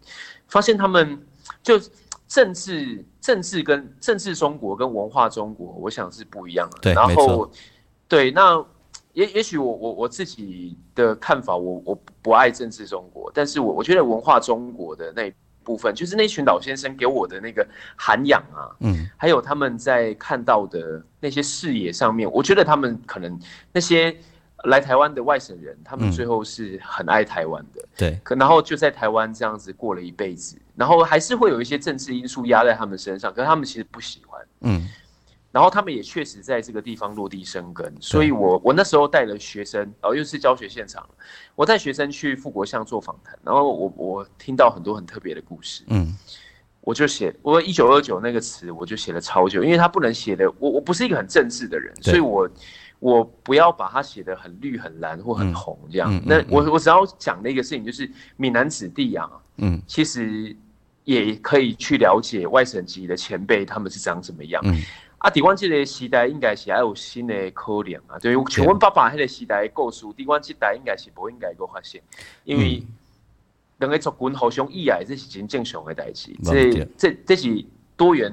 [0.46, 1.20] 发现他们
[1.62, 1.80] 就
[2.28, 6.78] 政治、政治跟政治中国跟文化中国，我想是不一样的。
[6.80, 7.50] 对，然后
[8.06, 8.64] 对，那
[9.12, 15.32] 也也许我我我自己的看法，我我不爱政治中国，但是我我觉得文化中国的那
[15.64, 17.66] 部分，就是那群老先生给我的那个
[17.96, 23.38] 涵养啊，嗯，还有他们在看到的那些视野上面，我觉得他们可能
[23.72, 24.16] 那些。
[24.64, 28.20] 来台湾的外省人，他们最后是很爱台湾的，对。
[28.22, 34.88] 可然后就在台湾这样子过了一辈子，然后还是会有一些政治因素压在他们身上，可是他们其实不喜欢，嗯。
[35.50, 41.06] 然后他们也确实在这个地方落地生根，所以我我那时候带了学生，然后又是教学现场，
[41.54, 46.16] 我带学生去富国巷做访谈，然后我我听到很多很特别的故事，嗯。
[46.80, 52.48] 我就写我一九二九那个词，我就写了超久，因为他不能写的，我我不是一个很正式的人，所以我。
[53.02, 56.22] 我不要把它写得很绿、很蓝或很红这样。
[56.24, 60.56] 那我我只要讲的一个事情，就是闽南子弟啊，嗯，其实
[61.02, 64.62] 也可以去了解外省籍的前辈他们是长什么样。
[65.18, 68.16] 啊，底湾这个时代应该是还有新的可能啊。
[68.20, 72.00] 对，请问爸爸那个时代故事，底湾这代应该是不应该个发现，
[72.44, 72.80] 因为
[73.78, 76.32] 两个族群互相依赖，这是真正常的代志。
[76.44, 77.64] 这这这是
[77.96, 78.32] 多元。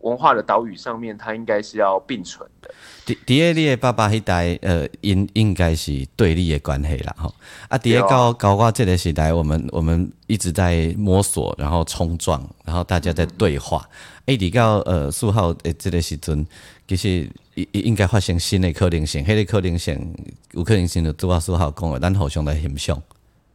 [0.00, 2.70] 文化的岛屿上面，它应该是要并存的。
[3.04, 7.34] 第第二，你的爸爸迄代，呃，应应该是对立的关系啦，吼。
[7.68, 13.86] 啊，第二高高挂这个时代，我们我们一直在摸索，然后冲撞，然后大家在对话。
[14.26, 16.46] A 第到呃四号的这个时阵，
[16.86, 20.14] 其实应应该发生新的可能性，迄个可能性
[20.52, 23.02] 有可能性就做啊四号讲的，咱互相来欣赏。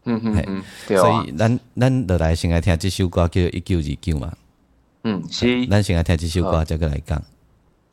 [0.03, 4.31] 嗯嗯嗯，对啊所以咱咱落来先来听这首歌叫一九二九嘛。
[5.05, 5.67] 嗯，是。
[5.67, 7.23] 咱先来听这首歌，再过来讲。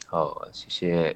[0.07, 1.15] 好，谢谢。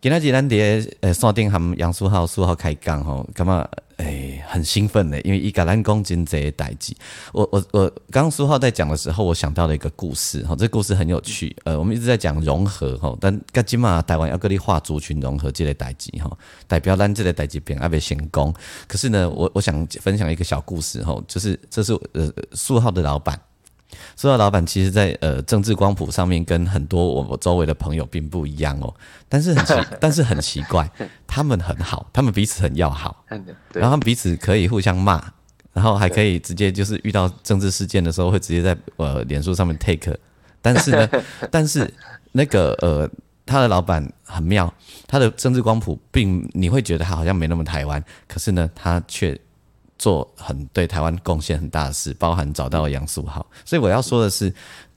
[0.00, 6.94] 今仔日咱伫呃山顶含杨书浩、书浩开讲吼，感觉诶很兴奋的，因为伊甲咱讲真济代志。
[7.32, 11.54] 我我我刚刚书浩在讲的时候，我想到了一个故事哈，这故事很有趣。
[11.64, 18.54] 呃，我们一直在讲融合吼，但甲今嘛台湾要跟你画族群融合这类代志吼，代表咱这类代志变阿未成功。
[18.86, 23.36] 可是呢，我我想分享一个小故事吼，就是这是呃书浩的老板。
[24.16, 28.94] 说到老板，其实，在呃政治光谱上面，跟很多我周围的朋友并不一样哦。
[29.28, 30.90] 但是很奇， 但是很奇怪，
[31.26, 33.24] 他们很好，他们彼此很要好，
[33.72, 35.32] 然后他们彼此可以互相骂，
[35.72, 40.16] 然后还可以直接就是遇到政治事件的时候，会直接在呃脸书上面 take。
[40.60, 41.08] 但是呢，
[41.50, 41.92] 但是
[42.32, 43.08] 那个呃
[43.46, 44.72] 他的老板很妙，
[45.06, 49.38] 他的政治光谱并你会觉得他好像没那么台湾，可是呢，他却。
[49.98, 53.44] 做很对台湾贡献很大的事，包含找到杨素浩。
[53.64, 54.52] 所以我要说的是，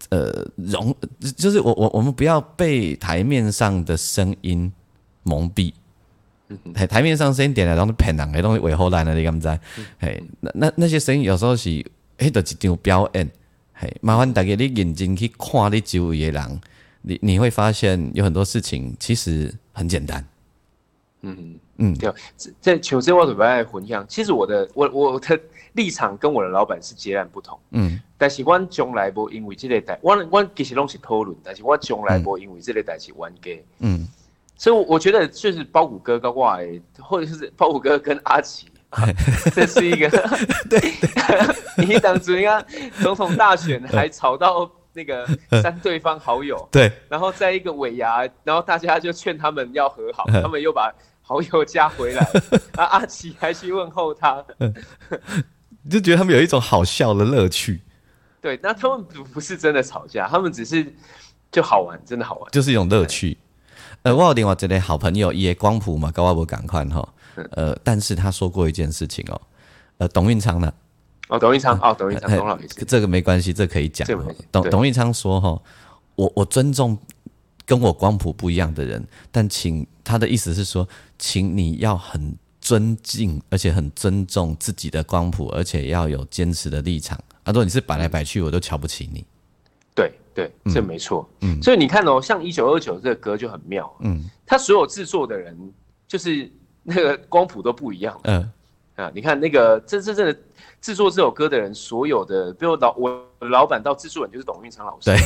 [0.09, 0.95] 呃，容
[1.35, 4.71] 就是我我我们不要被台面上的声音
[5.23, 5.73] 蒙蔽。
[6.73, 9.59] 台台面上声音点来都是骗人的，东西尾后来了，你敢不知？
[9.99, 11.69] 嘿，那那那些声音有时候是
[12.17, 13.29] 迄的一场表演。
[13.73, 16.61] 嘿，麻烦大家你眼睛去看你周围的人，
[17.03, 20.23] 你你会发现有很多事情其实很简单。
[21.21, 21.55] 嗯。
[21.77, 22.13] 嗯，对，
[22.59, 24.05] 在求这我准备混响。
[24.07, 25.39] 其实我的我我的
[25.73, 27.57] 立场跟我的老板是截然不同。
[27.71, 33.65] 嗯，但是我从来不因为这个代，我我其实拢是讨论，但是我从来不因为这个代志玩给。
[33.79, 34.07] 嗯，
[34.57, 36.55] 所以我觉得就是包谷哥跟我，
[36.99, 38.67] 或者是包谷哥跟阿奇，
[39.55, 40.09] 这是一个
[40.69, 40.79] 对。
[41.77, 42.63] 你当初啊，
[43.01, 45.25] 总统大选还吵到那个
[45.63, 50.93] 删对方好友，对，然后在一个尾牙，然后大家就劝他们要和好，他们又把。
[51.21, 52.21] 好友加回来，
[52.75, 54.43] 啊，阿奇还去问候他，
[55.89, 57.81] 就觉得他们有一种好笑的乐趣。
[58.41, 60.93] 对，那他们不不是真的吵架，他们只是
[61.51, 63.37] 就好玩，真的好玩，就是一种乐趣。
[64.03, 67.07] 呃，我有另外一个好朋友也光谱嘛，高阿伯赶快哈。
[67.51, 69.41] 呃，但是他说过一件事情哦，
[69.99, 70.73] 呃，董运昌呢？
[71.29, 74.05] 哦，董运昌，哦，董运昌，董老师，这个没关系，这可以讲。
[74.51, 75.61] 董董运昌说哈，
[76.15, 76.97] 我我尊重
[77.65, 87.19] 跟我光谱不一样的人，但请他的意思是说，请你要很尊敬，而且很尊重自己的光谱，而且要有坚持的立场。
[87.43, 89.25] 他说你是摆来摆去，我都瞧不起你。
[89.95, 91.27] 对对，这没错。
[91.41, 93.91] 嗯，所以你看哦，像一九二九这个歌就很妙。
[94.01, 95.57] 嗯，他所有制作的人
[96.07, 96.49] 就是
[96.83, 98.19] 那个光谱都不一样。
[98.23, 98.51] 嗯
[98.95, 100.37] 啊，你看那个真真正的
[100.79, 105.05] 制作这首歌的人，所有的，比如老我老板到制作人就是董运昌老师。
[105.05, 105.17] 对，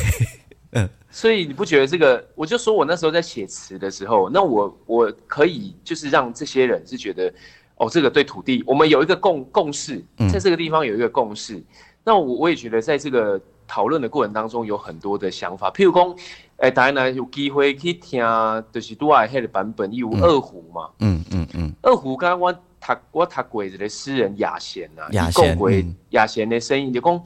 [0.76, 0.88] 嗯。
[1.10, 2.24] 所以你不觉得这个？
[2.34, 7.32] 我就说我那时候在写词的时候，那我我可以就是让这些人是觉得，
[7.76, 11.62] 哦，这个对土地，我们有一个共共识，在这个地方有一个共识。
[12.04, 13.40] 那我我也觉得在这个。
[13.68, 16.14] 讨论的过程当中有很多的想法，譬如讲，
[16.58, 18.22] 诶，大家有机会去听，
[18.70, 22.60] 就是杜爱黑的版本，有二胡嘛，嗯嗯嗯，二胡刚刚我读
[23.10, 25.58] 我读过一个诗人雅贤呐，雅贤，
[26.10, 27.20] 雅贤的声音，就讲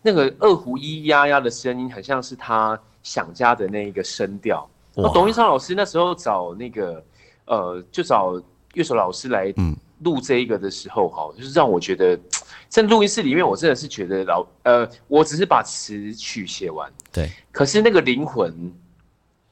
[0.00, 2.80] 那个二胡咿咿呀呀的声音，很像是他
[3.10, 4.68] 想家的那一个声调。
[4.94, 7.04] 那董一昌老师那时候找那个
[7.46, 8.40] 呃，就找
[8.74, 9.52] 乐手老师来
[10.04, 12.16] 录这一个的时候，哈，就是让我觉得。
[12.68, 17.28] 在录音室里面，我真的是觉得老呃，我只是把词曲写完，对。
[17.50, 18.72] 可是那个灵魂，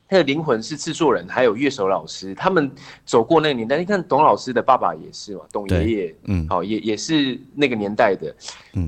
[0.09, 2.71] 那个灵魂是制作人还有乐手老师，他们
[3.05, 3.77] 走过那个年代。
[3.77, 8.33] 你看董老师的爸爸也是嘛，董爷爷，嗯，好，也也是那个年代的，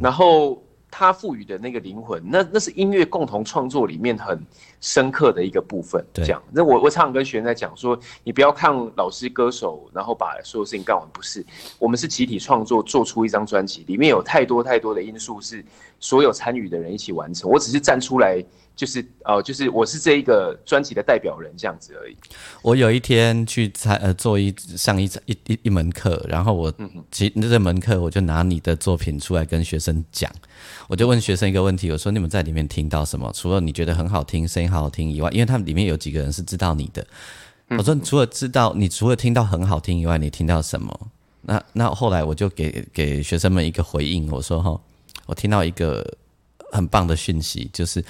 [0.01, 0.63] 然后。
[0.91, 4.39] 他赋予的那个灵魂，那那是音乐共同创作里面很
[4.81, 6.05] 深刻的一个部分。
[6.13, 11.45] 这样，那我我常常跟学员在讲说，你不要看老师歌手，然后把所有事情干完，不是，
[11.79, 15.65] 我们是集体创作，做出一张专辑，里面有太多太多的因素是
[16.01, 18.45] 所有参与的人一起完成，我只是站出来。
[18.77, 22.17] 就是呃，就是我是这一个专辑的代表人这样子而已。
[22.63, 26.73] 我有一天去参呃做一上一一一一门课，然后我
[27.11, 30.33] 其那这门课我就拿你的作品出来跟学生讲，
[30.89, 33.31] 我就问学生一个问题，我说你们在里面听到什么？
[33.35, 37.07] 除了你觉得很好听，声音好好听以外，因为他们里面有几个人是知道你的。
[37.77, 40.99] 我说除了知道你除了听到很好听以外，你听到什么？
[41.43, 44.81] 那那后来我就给给学生们一个回应，我说哈，
[45.31, 46.05] 我听到一个
[46.73, 48.05] 很棒的讯息，就是。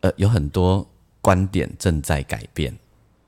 [0.00, 0.88] 呃，有很多
[1.20, 2.72] 观点正在改变，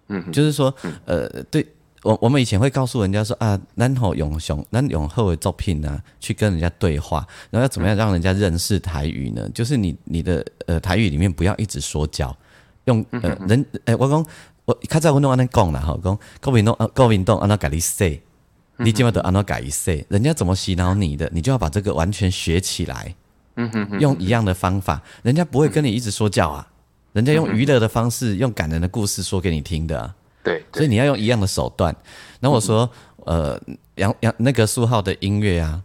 [0.07, 0.73] 嗯，就是说，
[1.05, 1.67] 呃，对
[2.05, 9.49] 我我们以前会告诉人家说啊，然后永雄，那永后的作品呢，去跟人家对话，然后要怎么样让人家认识台语呢？
[9.53, 12.33] 就是你你的呃台语里面不要一直说教，
[12.85, 14.25] 用呃人诶，我讲
[14.67, 18.21] 我较早我弄安尼讲啦，哈，讲高民动呃高民动安那改你 say，
[18.83, 23.15] 你今晚得安那改一 say，人家怎么洗脑你的，你就要把这个完全学起来。
[23.57, 26.67] 嗯哼，用一样的方法，人家不会跟你一直说教啊，
[27.13, 30.15] 人家用娱乐的方式，用感人的故事说给你听的。
[30.43, 31.95] 对，所以你要用一样的手段。
[32.39, 32.89] 那我说，
[33.27, 33.61] 呃，
[33.97, 35.83] 杨杨那个苏浩的音乐啊，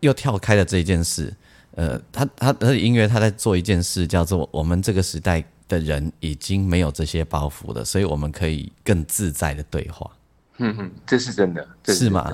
[0.00, 1.34] 又跳开了这一件事。
[1.74, 10.08] 呃，他他他的音乐他在做一件事，叫做我们这个时代的人已经没有这些包袱了，所以我们可以更自在的对话。
[10.60, 12.30] 嗯哼，这是真的，这是吗？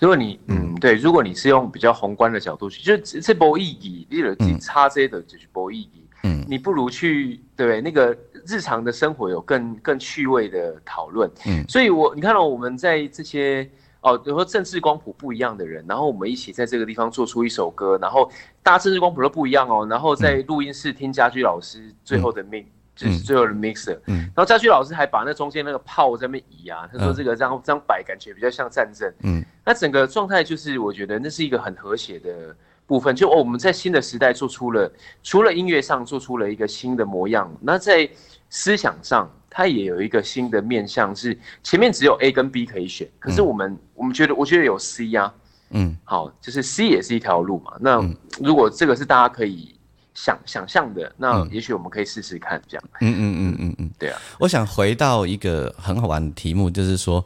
[0.00, 6.02] 如果你嗯对，如果你是用比较宏观的角度去，就是这波意义，你了解差这的就是波意义。
[6.24, 11.30] 嗯，你不如去对那个日常的生活有更更趣味的讨论。
[11.46, 13.68] 嗯，所以我你看到我们在这些
[14.00, 18.28] 哦，比如说政治光谱不一样的人，然后我们一起在这个地方做出一首歌，然后
[18.62, 22.66] 大家政治光谱都不一样哦，然后在录音室听家居老师最后的命。
[22.98, 32.56] 就是最后的 mixer，嗯，然后家驹老师还把那中间那个炮在那边移啊，他说这个这样这样摆感觉比较像战争，嗯，那整个状态就是我觉得那是一个很和谐的
[32.86, 38.10] 部分，就哦我们在新的时代做出了除了音乐上做出了一个新的模样，那在
[38.50, 45.32] 思想上它也有一个新的面向，是前面只有 A 跟 B 可以选，可是我们我们觉得我觉得有 C 呀，
[45.70, 48.02] 嗯，好，就是 C 也是一条路嘛，那
[48.40, 49.77] 如果这个是大家可以。
[50.20, 52.84] 想想象的，那也许我们可以试试看，这样。
[53.00, 54.20] 嗯嗯嗯嗯嗯，对啊。
[54.40, 57.24] 我想回到一个很好玩的题目，就是说，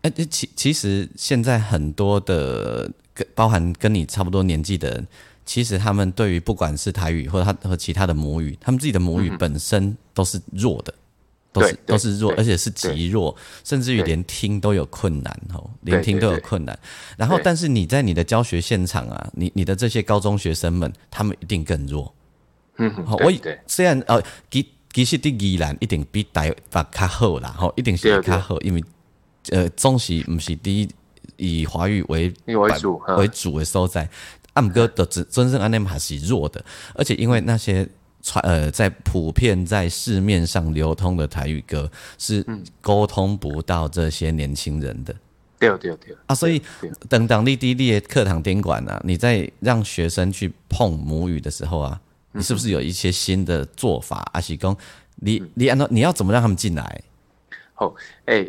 [0.00, 2.90] 哎，其其实现在很多的，
[3.34, 5.06] 包含跟你差不多年纪的人，
[5.44, 10.94] 其实他们对于不管是台语或者他和其他的母语，他们自己的母语本身都是弱的，
[11.52, 16.78] 都是都是弱，而且是极弱，甚至于连听都有困难哦，连听都有困难。
[17.18, 22.14] 然后，但是你在你的教学现场啊，你你的这些高中学生们，他们一定更弱。
[22.76, 23.32] 嗯，好，我
[23.66, 28.82] 虽然呃，其其实的依然一定比台北较好啦，吼，一定是较好，因为
[29.50, 30.88] 呃，总是毋是以
[31.36, 34.08] 以华语为为主为主的所在，
[34.52, 36.64] 啊，毋过的真真正安尼嘛是弱的，
[36.94, 37.88] 而且因为那些
[38.22, 42.44] 传呃，在普遍在市面上流通的台语歌是
[42.80, 45.14] 沟通不到这些年轻人的。
[45.58, 46.60] 对对对啊，所以
[47.08, 52.00] 等等你滴滴的课堂监管啊，你在让学生去碰母语的时候啊，
[52.32, 54.28] 你是不是有一些新的做法？
[54.32, 54.76] 阿喜公，
[55.16, 57.02] 你你按照你要怎么让他们进来？
[57.76, 57.94] 哦，
[58.26, 58.46] 哎，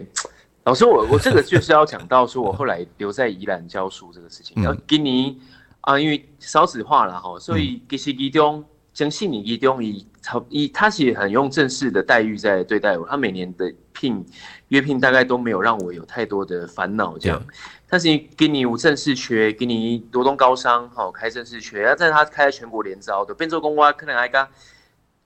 [0.64, 4.62] 老师，我我这个就是要讲到说，我后来留在宜兰教书这个事情。
[4.64, 5.40] 要给你
[5.82, 8.64] 啊，因为少子化了哈，所以其实其中。
[8.94, 14.26] 相信你，其中以超以他其实很用正式的待遇在对待我，他每年的聘
[14.70, 17.42] 约聘大概都没有让我有太多的烦恼这样。
[17.88, 24.48] 但是给你无正式缺，给你罗东高商好开正式缺，要在他开全国联招的变奏工我可能还讲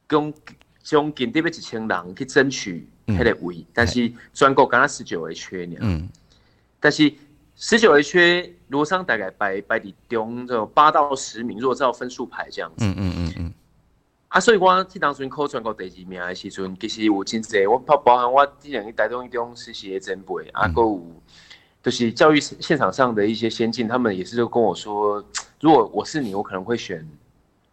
[0.07, 0.34] 跟
[0.82, 5.78] 将近这边几千人去争取迄个位，但是全国刚刚十九个缺呢。
[5.82, 6.09] 嗯，
[6.80, 7.13] 但是
[7.55, 8.51] 十九个缺。
[8.70, 12.84] 罗商大概摆摆伫中，就八到十名，如果照分数排这样子。
[12.84, 13.53] 嗯嗯嗯嗯。
[14.36, 21.22] 啊，所以我去当初考全国第二名的时阵，其实有真济，我包包含我之前去台中一中实习的前辈，啊，够有
[21.82, 25.24] 就是教育现场上的一些先进，他们也是就跟我说，
[25.62, 27.08] 如果我是你，我可能会选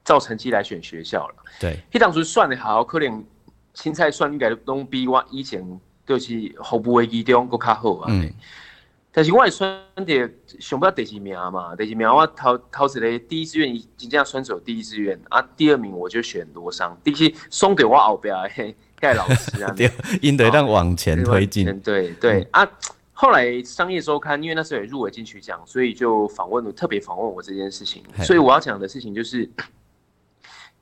[0.04, 1.34] 照成绩来选学校了。
[1.58, 1.80] 对。
[1.90, 3.24] 去当初算的好，可能
[3.74, 8.06] 青菜算应该拢比我以前就是后部的基中更较好啊。
[8.08, 8.32] 嗯。
[9.14, 19.90] 但是我也选的想不到第几名嘛，第几名我投投一个第一志愿，真正选走第一志愿啊，第二名我就选罗商，第一送给我后边嘿盖老师啊， 对，
[20.22, 22.48] 应得让往前推进，对对。
[22.52, 22.66] 啊。
[23.12, 29.48] 后来商业周刊因为那时候也入围金曲奖，所以就访问了特别访问我这件事情，所以我要讲的事情就是，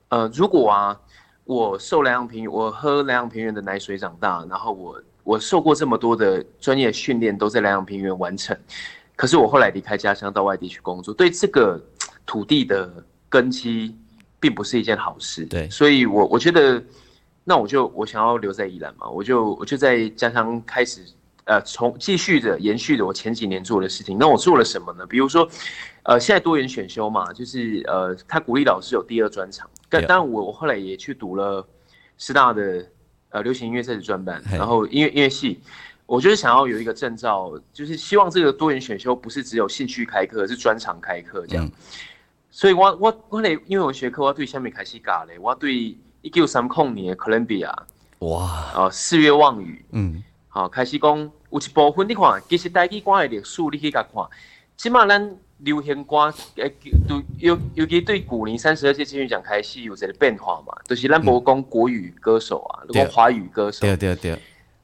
[0.09, 1.01] 呃，如果啊，
[1.43, 5.03] 我受莱阳平原，我喝莱阳平原的奶水长大，然后我。
[5.23, 8.57] 我受过这么多的专业训练，都在南洋平原完成。
[9.17, 11.79] 可是我后来离开家乡到外地去工作，对这个
[12.25, 12.91] 土地的
[13.29, 13.95] 根基，
[14.41, 15.45] 并不是一件好事。
[15.45, 16.83] 对，所以我我觉得，
[17.45, 21.05] 那我就我想要留在宜兰嘛，我就我就在家乡开始，
[21.45, 24.17] 呃，从继续的延续着我前几年做的事情。
[24.19, 25.07] 那我做了什么呢？
[25.07, 25.47] 比如说，
[26.05, 29.69] 呃，现在多元选修嘛，就是呃，他鼓励老师有第二专长。
[29.91, 31.63] 但当然，我我后来也去读了
[32.17, 32.87] 师大的。
[33.31, 35.61] 呃，流行音乐赛的专班，然后音乐音乐系，
[36.07, 41.71] 我就是想要有一个证照，就是希望这个多元选修不是只有兴趣开课，是专长开课这样。
[42.51, 47.73] 所以我我我嘞，因为我学科，我对下面开始教嘞，我对一九三控年的哥伦比亚，
[48.19, 51.19] 哇，哦，四月望雨，嗯，好，开始讲
[51.51, 54.25] 有一部分你看，其实台语歌的历史你去甲看，
[54.77, 55.37] 起码咱。
[55.63, 56.73] 流行歌，诶，
[57.07, 63.81] 对，尤尤其对古年三十二届金曲奖开始有一个变化嘛，就是咱无讲国语歌手啊，讲华语歌手。
[63.81, 64.39] 对对对。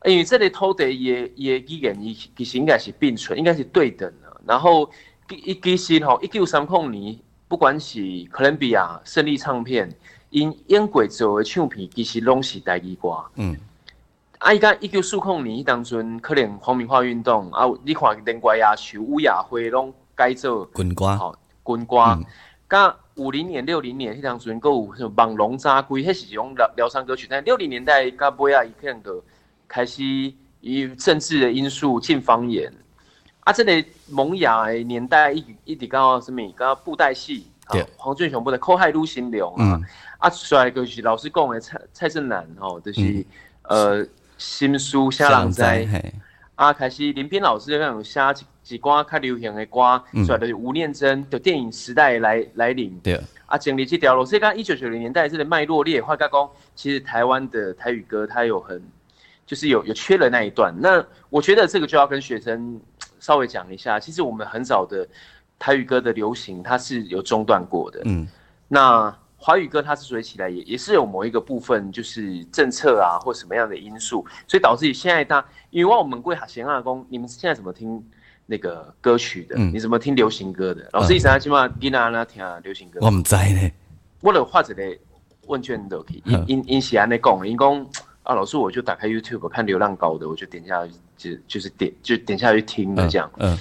[0.04, 4.40] 因为这里土地也也语言，伊其实应该是并存，应该是对等的。
[4.46, 4.88] 然后
[5.30, 7.18] 一其实吼，一九三零年，
[7.48, 8.00] 不管是
[8.30, 9.90] 哥伦比亚、胜利唱片，
[10.30, 13.24] 因英国做的唱片，其实拢是台语歌。
[13.36, 13.56] 嗯。
[14.38, 19.92] 啊，伊讲一九四零年当中，可能黄明化运动啊，你看连怪亚球、乌雅辉拢。
[20.16, 22.18] 该做滚瓜，吼滚瓜。
[22.68, 27.28] 甲五零年、六零年，迄当时阵有什么网龙扎龟，迄是种疗疗伤歌曲。
[27.30, 29.22] 但六零年代，甲尾啊，伊可能就
[29.68, 30.02] 开始
[30.60, 32.72] 以政治的因素进方言。
[33.40, 36.42] 啊，这个萌芽的年代一一直到什么？
[36.58, 37.46] 到布袋戏，
[37.96, 39.80] 黄俊雄布袋《口海陆行流》啊。
[40.18, 43.24] 啊，出来就是老师讲的蔡蔡振南吼，就是
[43.62, 44.04] 呃
[44.36, 45.86] 新书下人在。
[46.56, 52.98] 啊，开始林斌老师那种写几几歌较流行的歌，出来的吴念真的电影时代来来临。
[53.00, 53.20] 对。
[53.46, 56.28] 啊，经历这条路，所以讲一九九零年代这个脉络列，话讲，
[56.74, 58.82] 其实台湾的台语歌它有很，
[59.46, 60.74] 就是有有缺了那一段。
[60.76, 62.80] 那我觉得这个就要跟学生
[63.20, 65.06] 稍微讲一下，其实我们很早的
[65.58, 68.00] 台语歌的流行，它是有中断过的。
[68.04, 68.26] 嗯。
[68.66, 69.16] 那。
[69.38, 78.02] 华语歌它之所以起来，也也是有某一个部分，就是政策啊，或什么样的因素，所以导致现在大，因为我们贵哈贤阿公，你们现在怎么听
[78.46, 79.56] 那个歌曲的？
[79.56, 80.88] 你怎么听流行歌的？
[80.94, 82.98] 老师一直在，起码吉娜那听流行歌。
[83.02, 83.70] 我唔知呢。
[84.22, 84.82] 我有画一个
[85.46, 87.86] 问卷都可以，因因因是安尼讲，因讲
[88.22, 93.30] 啊，老师我就打开 YouTube 看流量高的，我就点下去，就就是点就点下去听的这样。
[93.36, 93.56] 嗯。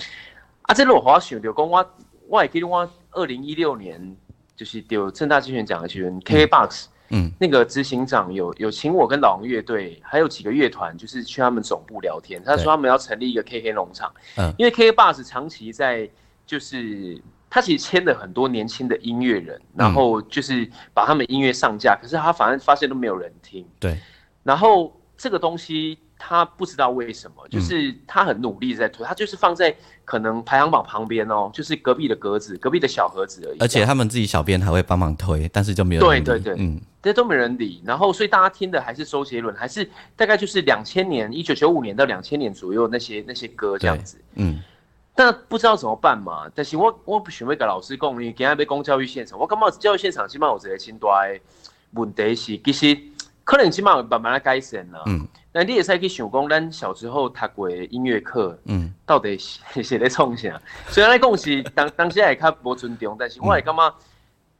[0.63, 1.93] 啊，这我好想就讲我
[2.27, 4.15] 我也记得我二零一六年。
[4.55, 12.41] 就是有正大竞选奖的学员，KKBOX，嗯，那个执行长有有请我跟老王乐队，还有几个乐团，就是去他们总部聊天。
[12.43, 16.09] 他说他们要成立一个 KK 农场，嗯，因为 KKBOX 长期在，
[16.45, 23.97] 就是他其实签了很多年轻的音乐人，然后就是把他们音乐上架，可是他反而发现都没有人听，对。
[24.43, 33.57] 然后这个东西他不知道为什么，就是他很努力在推，他就是放在可能排行榜旁边哦，就是隔壁的格子，隔壁的小盒子而已。
[33.59, 37.81] 而且他们自己小编还会帮忙推，但是就没有对对对，嗯，这都没人理。
[37.85, 44.61] 然后所以大家听的还是周杰伦，还是大概就是两千年一九九五年到两千年左右那些那些歌这样子，嗯。
[45.17, 46.45] 但不知道怎么办嘛？
[46.53, 51.39] 但是我我不想要跟老师讲，因为今日要讲教育现场，我感觉教育现场起码有一个真大的
[51.91, 52.97] 问题是，其实
[53.45, 55.01] 可能起码慢慢来改善啦。
[55.05, 60.61] 嗯，那你也使去想讲，咱小时候读过音乐课，嗯，到底是是在创啥？
[60.89, 63.95] 虽然来讲是当 当时也较无尊重，但是我也感觉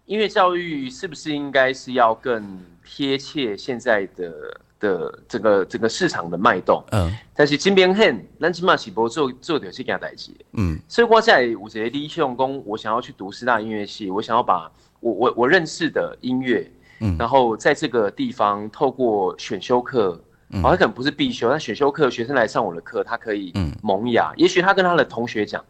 [0.06, 4.32] 音乐教育是不是应该是要更贴切现在的？
[4.78, 14.70] 的这个这个市场的脉动，嗯，但是金边很，咱起码是不做做掉这件代志，嗯，所以我在有一个理想，讲，我想要去读师大音乐系，我想要把
[15.00, 16.70] 我我我认识的音乐，
[17.00, 20.20] 嗯，然后在这个地方透过选修课，
[20.62, 25.64] 好像可能不是必修，但选修课学生来上我的课，他可以萌芽，也许他跟他的同学讲，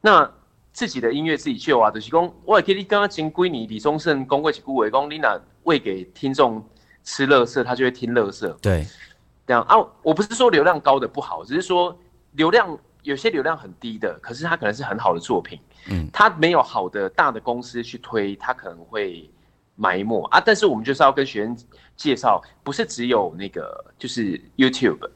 [0.00, 0.30] 那
[0.72, 6.64] 自己的音乐自己救啊，就是讲我也可以刚刚前归你李宗盛公过几句话，讲你那喂给听众。
[7.02, 8.50] 吃乐色，他就会听乐色。
[8.60, 8.86] 对，
[9.46, 11.98] 这样啊，我不是说流量高的不好，只是说
[12.32, 15.58] 流量有些流量很低的，可是他可能是很好的作品。
[15.88, 19.28] 嗯，它没有好的大的公司去推，他可能会
[19.80, 20.40] 埋没啊。
[20.44, 21.56] 但是我们就是要跟学生
[21.96, 25.08] 介绍，不是只有那个，就是 YouTube，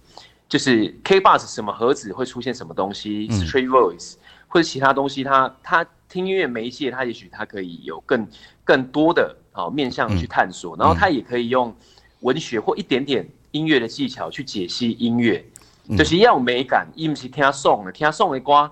[0.49, 4.15] 就是 K Bus 什么盒子会出现什么东西，Street Voice
[4.49, 8.27] 或者其他东西，他他听音乐媒介，他也许他可以有更
[8.65, 9.37] 更多的。
[9.57, 11.73] 好面向去探索，然后他也可以用
[12.23, 15.45] 文学或一点点音乐的技巧去解析音乐，
[15.97, 18.69] 就是要有美感，伊唔是听爽的，听爽的歌，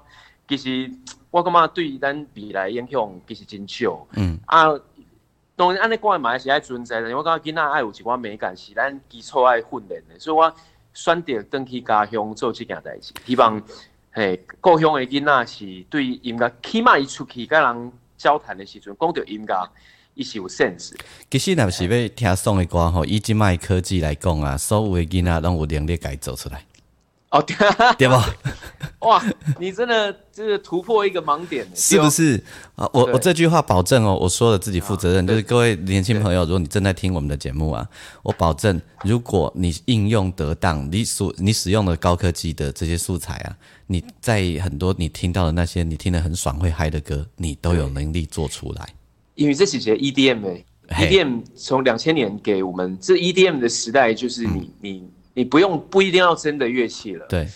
[0.49, 0.90] 其实
[1.30, 4.05] 我感觉对咱未来影响其实真少。
[4.16, 4.70] 嗯啊，
[5.57, 10.55] 当然安尼讲的嘛是爱存在的，我感觉囡仔爱有一寡美感是咱基础爱训练的，所以我
[10.94, 13.62] 选择登去家乡做这件代志，希望
[14.11, 19.70] 嘿故乡的囡仔是对音乐，起码伊出去跟人交谈的时阵讲到音乐。
[20.14, 20.94] 伊是有 sense。
[21.30, 26.62] 其实若是要听送的歌吼，以今麦科技来讲啊，所有的囡仔拢有能力改做出来。
[27.32, 27.56] 哦，对
[27.98, 28.24] 对吧？
[29.00, 29.20] 哇，
[29.58, 32.36] 你真的就是突破一个盲点， 是不是？
[32.76, 37.88] 啊，我我这句话保证哦，我说了自己负责任，就是各位年轻朋友，如果你正在听我们的节目啊，
[38.22, 43.56] 我保证，如果你应用得当，你所你使用的高科技的这些素材啊，
[43.86, 48.88] 你在很多你听到的那些你听得很爽会嗨的歌，你都有能力做出来。
[49.34, 57.48] 因为这几节 EDM 哎，EDM 从两千年给我们这 EDM 的时代，就是你你你不用不一定要真的乐器了，对，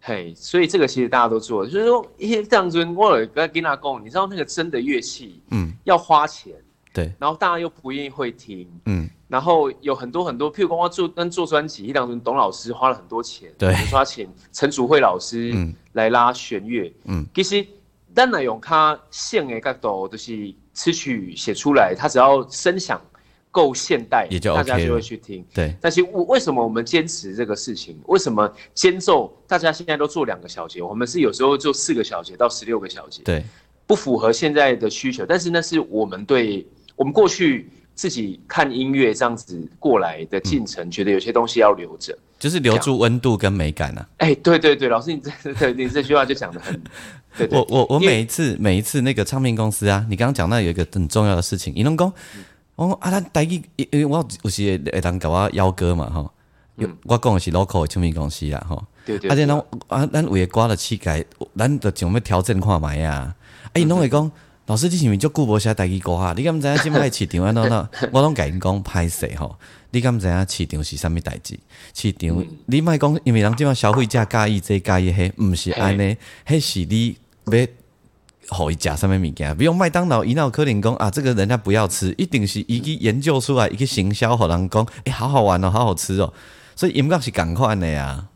[0.00, 6.52] 嘿，所以这个其实大家都做，就是说一些这样子，我有跟跟他讲，你知道那个真的乐器，嗯，要花钱，
[6.92, 15.52] 对，然后大家又不愿意会听，嗯，然后有很多很多，譬如说做跟做专辑，一两尊董老师花了很多钱，对，花钱陈祖慧老师
[15.92, 17.66] 来拉弦乐，嗯，其实
[18.14, 20.54] 单来用他线的角度就是。
[20.76, 23.00] 词曲写出来，他只要声响
[23.56, 25.42] 够现代，也就大家就会去听。
[25.54, 27.98] 对，但是为为什么我们坚持这个事情？
[28.06, 33.22] 为什么间奏大家现在都做两个小节，我们是有时候做四个小节到十六个小节？
[33.24, 33.42] 对，
[33.86, 35.24] 不符合现在的需求。
[35.24, 44.04] 但是那是我们对我们过去自己看音乐这样子过来的进程，觉得有些东西要留着，就是留住温度跟美感呢。
[44.18, 46.78] 哎，对对对，老师你这你这句话就讲的很。
[47.38, 52.10] 对我我我每一次每一次那个唱片公司啊，你刚刚讲到有一个很重要的事情，伊拢讲，
[52.76, 56.30] 我啊，咱台语，因为我有时会当甲我邀歌嘛，吼，
[57.04, 59.56] 我讲的是 local 的唱片公司啦，吼，对对，而且咱
[59.88, 61.24] 啊，咱为歌的气概，
[61.56, 63.34] 咱着想要调整看觅啊？
[63.72, 64.30] 哎，拢会讲，
[64.66, 67.88] 老师你是毋是足久无写台语歌啊，你敢知影即摆市场安怎喏？
[68.12, 69.58] 我拢甲因讲歹势吼。
[69.90, 71.58] 你敢知影市场是啥物代志？
[71.94, 76.16] 市场你莫讲，因为人即摆消费者介意这介意迄，毋是安尼，
[76.46, 77.16] 迄是你。
[77.48, 77.66] 别
[78.48, 86.32] 好一食啥物物件，比如麦当劳，伊那可能讲啊，这个人家不要吃，一定是伊去研究出来，一个行销，互人讲，哎，好好玩哦，好好吃哦，
[86.74, 88.28] 所以音乐是共款的呀。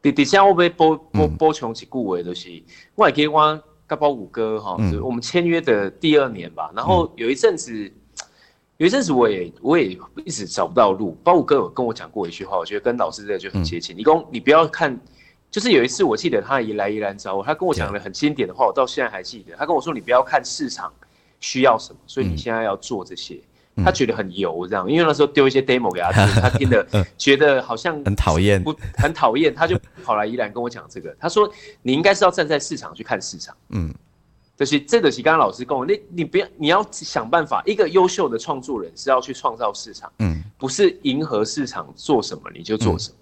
[0.00, 2.62] 第第下我要补补补充一句话，就是
[2.94, 7.92] 我还记我甲包五哥哈，我们签约的第二年吧，然后有一阵子，
[8.78, 11.16] 有一阵子我也我也一直找不到路。
[11.22, 13.96] 包五哥有跟我讲过一句话，我觉得跟老师这个就很接近。
[13.96, 14.98] 你讲你不要看。
[15.50, 19.56] 就是有一次，我记得他一来一来找我，他跟我讲了很经典的话，我到现在还记得。
[19.56, 20.92] 他跟我说：“你不要看市场
[21.40, 23.40] 需要什么，所以你现在要做这些。”
[23.82, 26.86] 他觉得很油这样，因为那时候丢一些 demo 给他听，他听的
[27.16, 31.16] 觉得好像很讨厌，不很讨厌，他就跑来宜兰跟我讲这个。
[31.18, 33.94] 他说：“你应该是要站在市场去看市场。”嗯，
[34.56, 43.16] 就是这个是刚刚老师跟我，那你不要你要想办法，一个优秀的创作人是要去创造市场，嗯，不是迎合市场做什么你就做什么。
[43.16, 43.19] 嗯，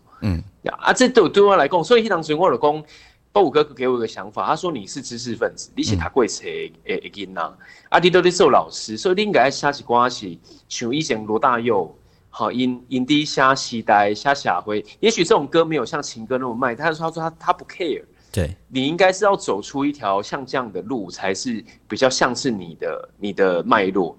[0.78, 2.84] 啊，这对对我来讲，所以当时我就讲，
[3.32, 7.42] 包五哥给我一个想法，他说你是知识分子，你是读过册诶诶囡仔，
[7.88, 10.38] 啊，你都在做老师，所以你应该写一关系，
[10.68, 11.94] 像以前罗大佑。
[12.30, 18.04] 好，因因低下时代下下回，也许这种歌没有像情歌那么卖，但是他说他他不 care。
[18.30, 24.16] 对，你应该是要走出一条像这样的路，才是比较像是你的你的脉络。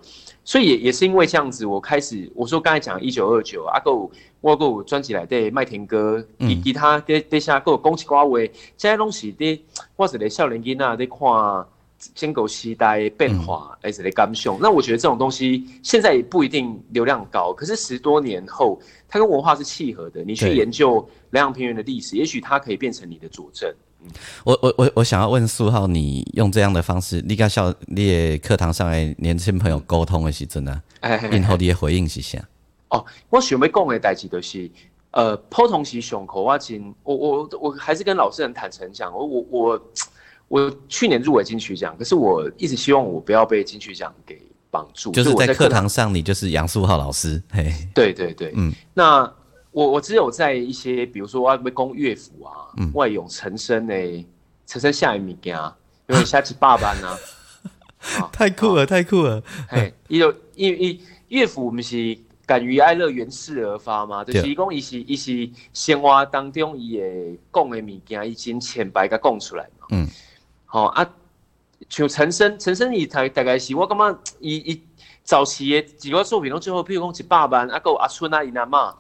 [0.50, 4.10] 所以也也是因为这样子，我开始我说刚才讲一九二九阿够
[4.42, 9.64] 我够专辑来对麦田歌，以其他对对下够恭喜瓜位，这些东西的
[9.96, 11.68] 或者咧少年囡仔在看。
[12.16, 14.58] 建构时代变化，而且的感受。
[14.62, 20.24] 那我觉得这种东西现在也不一定流量高，可是十多年后，它跟文化是契合的。
[20.24, 23.70] 你去研究两阳平原的历史，也许它可以变成你的佐证。
[24.44, 32.40] 我我我我想要问苏浩，你用这样的方式，你跟校列课堂上的年轻朋友沟通的是真的，然后你的回应是啥？
[32.90, 34.70] 哦，我想要讲的代志就是，
[35.12, 39.82] 呃，普通是上课我真，我我我还是跟老师很坦诚讲，我我我。
[40.52, 44.42] 我去年入围金曲奖，可是我一直希望我不要被金曲奖给
[44.72, 45.12] 绑住。
[45.12, 47.40] 就是在课堂上，你就是杨素浩老师。
[47.52, 48.74] 嘿，对对对，嗯。
[48.96, 49.32] 那
[49.72, 52.52] 我我只有在一些，比如说我要攻乐府啊，
[52.94, 54.26] 外咏陈升诶，
[54.66, 55.76] 陈升下一米啊，
[56.08, 57.18] 因为下次爸爸呢，
[58.34, 59.42] 太酷了，太酷了。
[59.68, 70.08] 嘿，因为因为乐府我们是敢于哀乐，源事而发嘛，就是讲伊是伊是生活当中伊诶讲诶物件，伊真浅白甲讲出来嘛，嗯。
[70.66, 71.08] 好啊，
[71.90, 74.82] 像陈升，陈升伊大大概是我感觉伊伊
[75.24, 78.96] 早期的几个作品拢最后，譬如讲一百万，啊，有阿春啊，伊阿妈，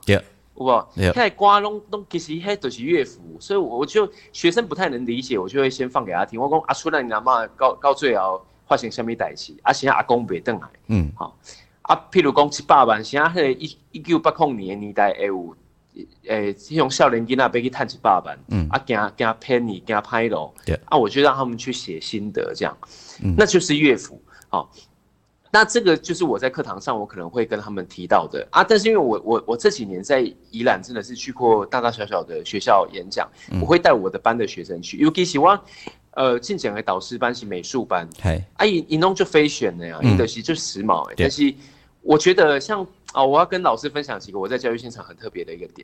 [0.59, 1.11] 有无？
[1.11, 6.39] 遐个歌拢拢其实迄都是乐府，所以我就学生不太能理解，我就会先放给他听。
[6.39, 11.37] 我讲阿春啊，伊阿妈到到最后发生什么代志，啊，现在阿公袂转来，嗯，好。
[11.81, 15.55] 啊，譬如讲一百万，现在迄个一一九八零年年代会有。
[16.27, 22.77] 诶，这种少年囡仔被去探一百万，嗯，啊，惊惊骗你，惊拍咯，对，啊，我就让他们去写心得，这样，
[23.21, 24.71] 嗯，那就是乐府，好，
[25.51, 30.21] 那这个就是我在课堂上我可能会跟他们提到的啊，但是因为我我我这几年在
[30.51, 33.27] 宜兰真的是去过大大小小的学校演讲，
[33.61, 35.59] 我会带我的班的学生去，尤其喜欢，
[36.11, 41.53] 呃，进讲的导师班是美术班，嘿，啊，一一弄就飞选的呀，有的是就时髦，但是
[42.01, 42.85] 我觉得像。
[43.11, 45.83] 哦，我要跟老师分享几个我在教育现场很特别的一个点，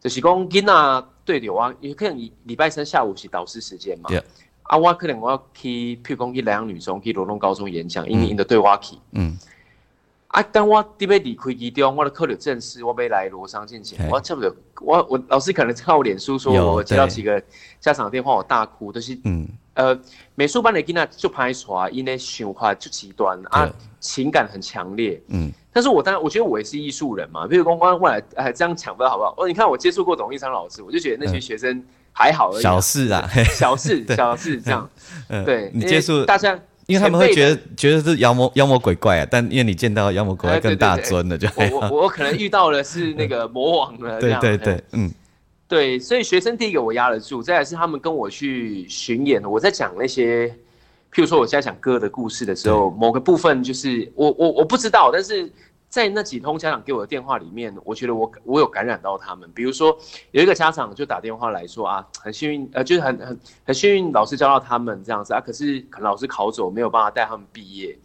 [0.00, 4.10] 就是讲囡仔对流啊，因为可能礼拜三下午是导师时间嘛，
[4.64, 9.38] 啊，我可能我要去，譬如讲去莱阳女中、去罗东高中演讲，因为因的对我去，嗯，
[10.28, 17.42] 啊，当我准备离开其中，我的课了正式，我要来罗商进前，我差不多，我我老师可能看我脸书说，我接到几个
[17.80, 19.98] 家长电话，我大哭，都是，嗯，呃，
[20.34, 25.52] 美术班的囡仔就拍出来，因为想法就极端啊，情感很强烈，嗯。
[25.74, 27.48] 但是我当然，我觉得我也是艺术人嘛。
[27.48, 29.34] 比如公关过来，哎，这样抢不到好不好？
[29.36, 31.84] 哦，你看我接触过董一昌老师，我就觉得那些学生
[32.14, 32.62] 还好而已。
[32.62, 34.88] 小事啊，小事， 小事这样。
[35.44, 44.18] 对，你接触大家，因为他们会觉得觉得是妖魔妖魔鬼怪啊，但因为你见到妖魔鬼怪更大尊了，就我我我可能遇到的是那个魔王了。
[44.22, 45.12] 对对对，嗯，
[45.68, 50.54] 对，所以学生第一个我压得住，再来是他们跟我去巡演，我在讲那些。
[51.12, 55.48] 譬如说，我在讲歌的故事的时候，某个部分就是我我我不知道，但是
[55.94, 59.48] 在那几通家长给我的电话里面，我觉得我我有感染到他们。
[59.54, 59.96] 比如说，
[60.32, 67.96] 有一个家长就打电话来说啊，很幸运，呃，就是很很很幸运，老师教到他们这样子啊，可是可能老师考走，没有办法带他们毕业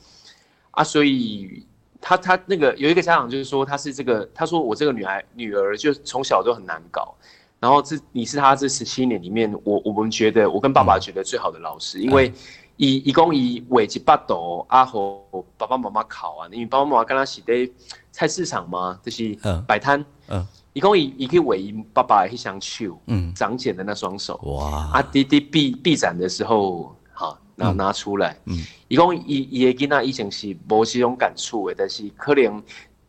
[0.69, 1.65] 啊，所以
[1.99, 7.15] 他他那个有一个家长就是说，他是这个，他说我这个女孩女儿就从小就很难搞，
[7.59, 12.31] 然后这你是他这十七年里面，我我们觉得我跟爸爸觉得最好的老师，因为。
[12.79, 15.21] 伊伊讲伊画一百度，啊，和
[15.57, 17.69] 爸爸妈妈考啊，因为爸爸妈妈跟他是在
[18.09, 20.03] 菜市场嘛，就是摆摊。
[20.29, 24.39] 嗯，伊讲伊伊可以画伊爸爸的一双手，嗯，长茧的那双手。
[24.43, 24.91] 哇！
[24.93, 28.39] 啊，弟弟闭闭展的时候，哈，拿拿出来。
[28.45, 32.63] 嗯，伊讲伊伊的囡仔以前是无这种感触的，但是可能，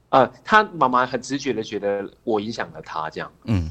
[0.09, 3.31] 呃，他妈妈很直觉的觉得我影响了他这样。
[3.45, 3.71] 嗯。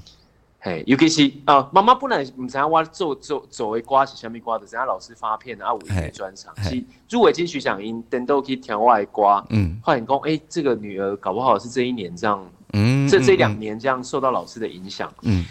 [0.62, 15.46] 嘿，尤其是啊，妈妈本来唔知影我做做做的歌是虾米歌的，人家老师发片啊，有一些专场，是入围金曲奖，因等都可以听我的歌，嗯，发现讲，哎，这个女儿搞不好是这一年这样，嗯，这这两年这样受到老师的影响，嗯，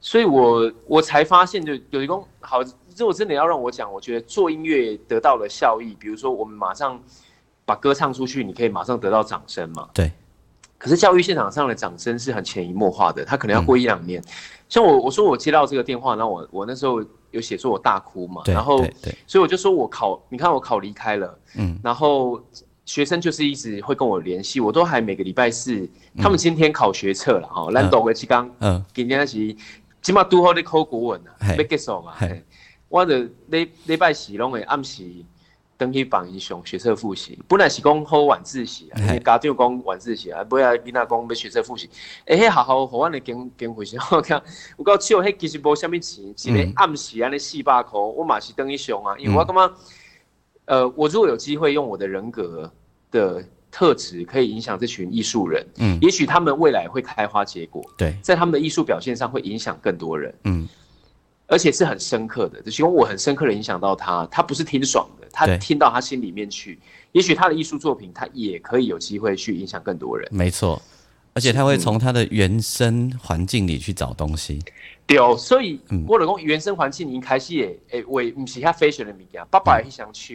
[0.00, 2.60] 所以我我才发现，就有一个好，
[2.96, 7.00] 如果真的要让我讲，我觉得做音乐得到了效益，比如说我们马上
[7.64, 10.10] 把歌唱出去，你可以马上得到掌声嘛，对。
[10.78, 14.22] 可是教育现场上的掌声是很潜移默化的，他可能要过一两年。
[14.68, 18.42] 像我，我说我接到这个电话，然后我我那时候有写作，我大哭嘛。
[18.46, 18.78] 然后，
[19.26, 21.38] 所以我就说我考，你看我考离开了。
[21.56, 21.76] 嗯。
[21.82, 22.40] 然后
[22.84, 29.56] 学生就是一直会跟我联系，我都还每个礼拜四，他们今天考学测了哈，咱读个七刚，嗯，今天是
[30.00, 32.12] 起码拄好咧考古文啊，要结束嘛，
[32.88, 35.02] 我的礼礼拜四拢会暗时。
[35.78, 41.88] 登去帮伊上学测复习，本来是讲好晚自习啊，家长讲晚自习啊，不要囡仔讲要学测复习，
[42.26, 44.42] 哎，迄学校互阮的经经费是我看，
[44.76, 49.72] 有够笑，迄其实无虾米钱，一个暗时安尼四百箍，我嘛是登去上啊，因为我感觉，
[50.64, 52.70] 呃，我如果有机会用我的人格
[53.12, 60.68] 的特质，可以影响这群艺术人，嗯，也许他们未来会开花结果，对，在他们的艺术表现上会影响更多人，嗯。
[61.48, 66.78] 而且是很深刻的，就是因为我很深刻的影响到他，他不是听爽的，他听到他心里面去，
[67.12, 70.28] 也许他的艺术作品，他也可以有机会去影响更多人。
[70.30, 70.80] 没错，
[71.32, 74.62] 而且他会从他的原生环境里去找东西。
[75.06, 80.34] 对，所以我老公原生环境，一开始诶，诶，为不是他 fashion 的物件，爸爸也想手，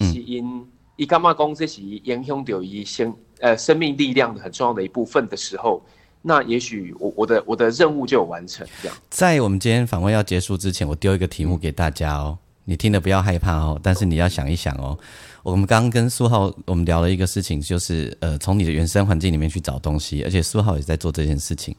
[0.00, 5.82] 是因伊干嘛讲这是影响到伊生呃生命力量的很重要的一部分的时候。
[6.22, 8.96] 那也许我我的我的任务就有完成这样。
[9.10, 14.96] 在我们今天访问要结束之前，我丢一个题目给大家哦，你听了不要害怕哦，但是你要想一想哦。
[15.42, 21.74] 我们刚刚跟苏浩我们聊了一个事情，就是呃从你的原生环境里面去找东西，而且苏浩也在做这件事情。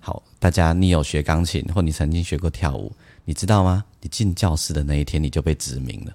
[0.00, 2.92] 好，大家你有学钢琴或你曾经学过跳舞，
[3.24, 3.84] 你知道吗？
[4.00, 6.12] 你进教室的那一天你就被指名了。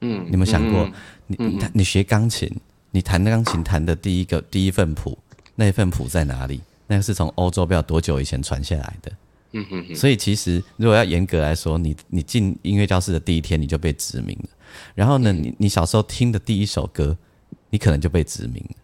[0.00, 0.88] 嗯，你有没有想过，
[1.26, 2.50] 你你你学钢琴，
[2.90, 5.18] 你弹钢琴弹的第一个第一份谱。
[5.60, 6.58] 那份谱在哪里？
[6.86, 9.12] 那个是从欧洲不知道多久以前传下来的。
[9.52, 9.94] 嗯哼哼。
[9.94, 14.48] 所以其实如果要严格来说，你你进音乐教室的第一天你就被殖民了。
[14.94, 17.14] 然后呢，你你小时候听的第一首歌，
[17.68, 18.76] 你可能就被殖民了。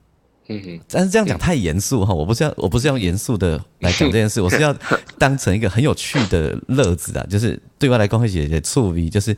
[0.48, 0.80] 嗯哼。
[0.88, 4.72] 但是这样讲太严肃哈，我不是要我不是用严肃的来讲这件事，我是要
[5.18, 9.34] 当成一个很有趣的乐子啊，就是对外来公会姐姐触笔，就是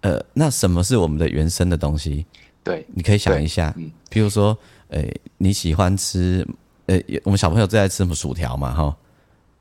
[0.00, 2.24] 呃，那什么是我们的原生的东西？
[2.62, 4.56] 对，你可以想一下，嗯，比如说，
[4.88, 5.04] 呃，
[5.36, 6.46] 你喜欢吃。
[6.88, 8.96] 呃，我们小朋友最爱吃什么薯条嘛，哈，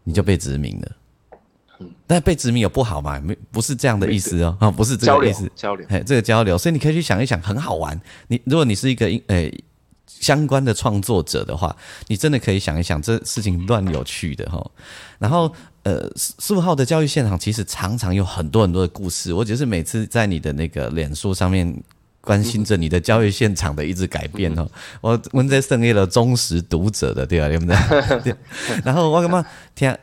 [0.03, 0.91] 你就被殖民了。
[1.79, 3.19] 嗯，但被殖民有不好嘛？
[3.19, 7.99] 没，不是这样的意思哦，啊，不是这个意思，交流，哎，这个交流，所以你可以去想一想，很好玩。
[8.29, 9.51] 你如果你是一个呃
[10.07, 11.75] 相关的创作者的话，
[12.07, 14.65] 你真的可以想一想，这事情乱有趣的哈。
[15.19, 15.53] 然后，
[15.83, 21.83] 呃，四号的教育现场其实常常有很多很多的故事，我只是每次在你的那个脸书上面。
[22.27, 24.69] 关心着你的教育现场的一直改变哦，
[24.99, 27.47] 我我在胜业了忠实读者的对吧？
[27.47, 27.65] 对不
[28.21, 28.35] 对？
[28.83, 29.95] 然后我干嘛听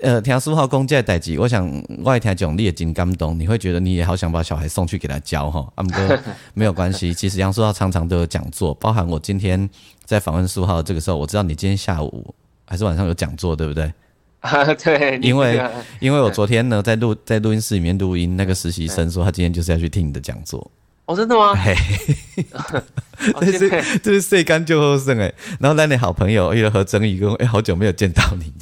[0.00, 1.68] 呃听苏浩公这代志，我想
[2.04, 5.66] 我听讲你也真感动，你会觉得你也好想把小孩送去给他教哈？
[5.74, 6.16] 阿姆哥
[6.54, 9.68] 没有关系，其实杨苏浩常常都有讲座，包含我今天
[10.04, 12.32] 在访问苏浩这个时候，我知道你今天下午
[12.64, 13.92] 还是晚上有讲座，对不对？
[14.38, 15.60] 啊对，因为
[15.98, 20.70] 因为我昨天呢在录在录音室里面录音，那个实习生说他今天就是要去听你的讲座。
[21.06, 21.52] 哦，真的吗？
[23.40, 28.52] 这是这是岁干就后生哎，然后那你好朋友为了和曾宇跟哎，好久没有见到你。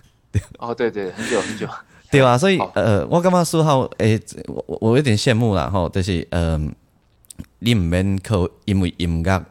[0.58, 1.68] 哦，对对，很久很久。
[2.10, 2.38] 对吧？
[2.38, 3.80] 所以呃，我干嘛说好？
[3.98, 6.74] 哎，我我有点羡慕了哈，就是嗯，
[7.58, 9.44] 你唔免靠因为音乐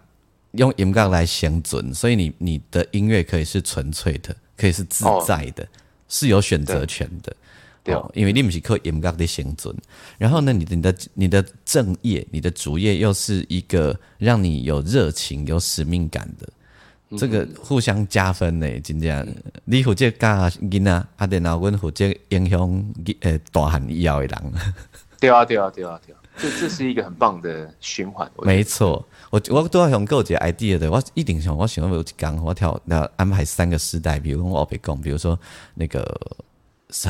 [0.51, 5.67] 用音乐来生存，所以你你的音乐可以是纯粹的，可以是自在的，
[6.07, 7.35] 是有选择权的。
[7.85, 9.71] 对，因为你不是靠严格的生存，
[10.17, 16.49] 然后呢，你的你的你的正业，你的主业又是一个让你有热情、有使命感的，
[17.15, 22.59] 这个互相加分呢，真正你负责教囡仔，啊，然后阮负责影响
[23.19, 24.53] 呃大汉以后的人。
[25.21, 28.27] 对啊，对啊，对啊，对啊，这这是一个很棒的循环。
[28.41, 35.39] 没错，我我都要想构建 idea 的，我一定想我想要有一讲，我挑那安排三个时代，比如我别讲，比如说
[35.75, 36.19] 那个。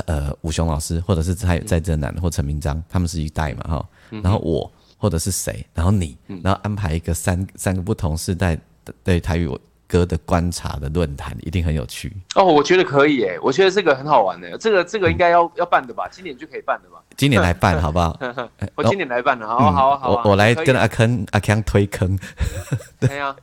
[0.06, 3.86] 呃，武雄老师，或者是蔡蔡正南或陈明章，他们是一代嘛，哈。
[4.24, 8.58] 然后我，或者是谁，然后你，然后安排一个三三个不同世代
[9.04, 9.50] 对台语
[9.88, 12.12] 歌的观察的论坛，一定很有趣。
[12.34, 16.08] 哦，我觉得可以诶，我觉得这个很好玩的，这个这个应该要要办的吧？
[16.10, 17.00] 今年就可以办的吧？
[17.16, 18.20] 今年来办好不好？
[18.74, 20.10] 我今年来办的，好好好。
[20.12, 22.18] 我我来跟阿坑阿康推坑。
[23.00, 23.36] 对呀，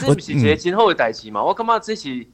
[0.00, 1.42] 这不是节今后的代志嘛？
[1.44, 2.26] 我干嘛这是？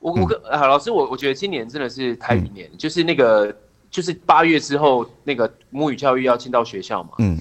[0.00, 3.54] 我我跟啊老师，我我觉得今年真的是太平年，就是那个
[3.90, 7.38] 就是八月之后那个母语教育要进到学校嘛，嗯，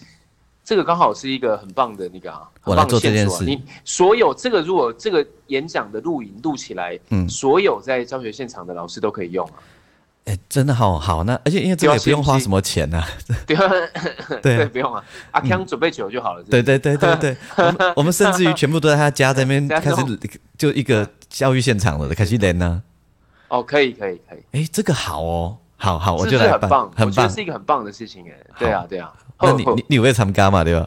[0.64, 3.43] 这个刚好是一个很棒的那个啊，我来做这件事。
[3.43, 9.53] 你所有这个如果这个演讲的录影录起来，嗯，所有在教学现场的老师都可以用啊。
[10.28, 13.01] 哎，真的好好，那而且因为这个也不用花什么钱呐，
[13.47, 13.55] 对
[14.43, 15.01] 对，不用啊，
[15.32, 16.43] 阿康准备酒就好了。
[16.43, 20.19] 对对对对对，我们我们甚至于 全部都在他家这边开始
[20.57, 22.84] 就一个教育现场了，开始练呢。
[23.47, 28.36] 哦，可以可以可以，哎，这个好哦，好好，我觉得很棒，很棒，是一个很棒的事情哎。
[28.59, 30.61] 对啊对啊，那你你你会参加嘛？
[30.65, 30.86] 对吧？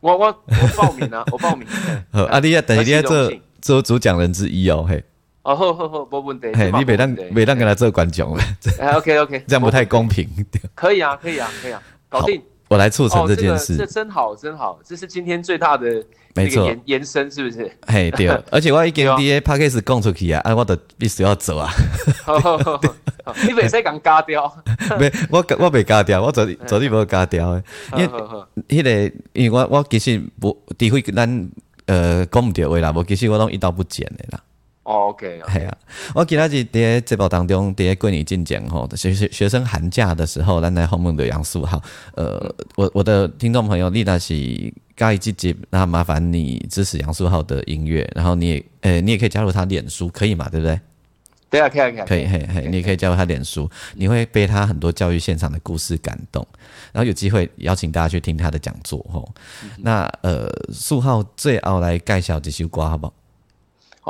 [0.00, 1.64] 我我我报名啊，我报名。
[2.10, 3.32] 好，啊，你啊，等一下做
[3.62, 5.04] 做主讲人之一哦，嘿。
[5.42, 6.48] 哦，好好好，没问题。
[6.54, 8.42] 嘿，你别当别当跟他做观众了。
[8.78, 10.28] 哎， OK OK，这样不太公平。
[10.74, 12.42] 可以啊，可以啊，可以啊，搞定。
[12.68, 16.04] 我来促成这件事，这真好，真好，这是今天最大的
[16.36, 17.68] 没错延延伸，是不是？
[17.88, 21.68] 嘿，对， 而且我已经 D A p a c k a g e 讲出去啊，啊，我的必须要走啊。
[23.44, 24.54] 你未使讲加掉，
[25.00, 27.64] 没，我我未加掉，我昨昨天无加掉的，
[27.96, 28.08] 因为
[28.68, 31.50] 迄个，因为我我其实不除非咱
[31.86, 34.40] 呃讲唔到话啦，无其实我拢一刀不剪的啦。
[34.82, 35.78] OK，系啊，
[36.14, 41.80] 我记得是伫节目当中，伫过年进讲吼，学学学生寒假的时候，咱来后面的杨素浩，
[42.14, 50.48] 呃，我我的听众朋友，你那是介意这集，那麻烦你支持杨素浩的音乐，然后你也，呃，你也可以加入他脸书，可以嘛？
[50.48, 50.80] 对不对？
[51.50, 56.46] 对啊，可以可以可以，嘿嘿，你也可以加入他脸书，你会被他很多教育现场的故事感动，
[56.92, 59.28] 然后有机会邀请大家去听他的讲座吼。
[59.78, 63.12] 那呃，素浩最后来介绍几首歌好不好？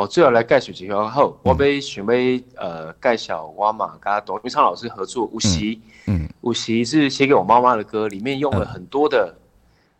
[0.00, 2.12] 哦，最后来介绍几首后，我被想要
[2.56, 5.76] 呃介绍我嘛，跟董玉昌老师合作《无锡》，
[6.06, 9.34] 嗯，《无锡》是写给我妈妈的歌，里面用了很多的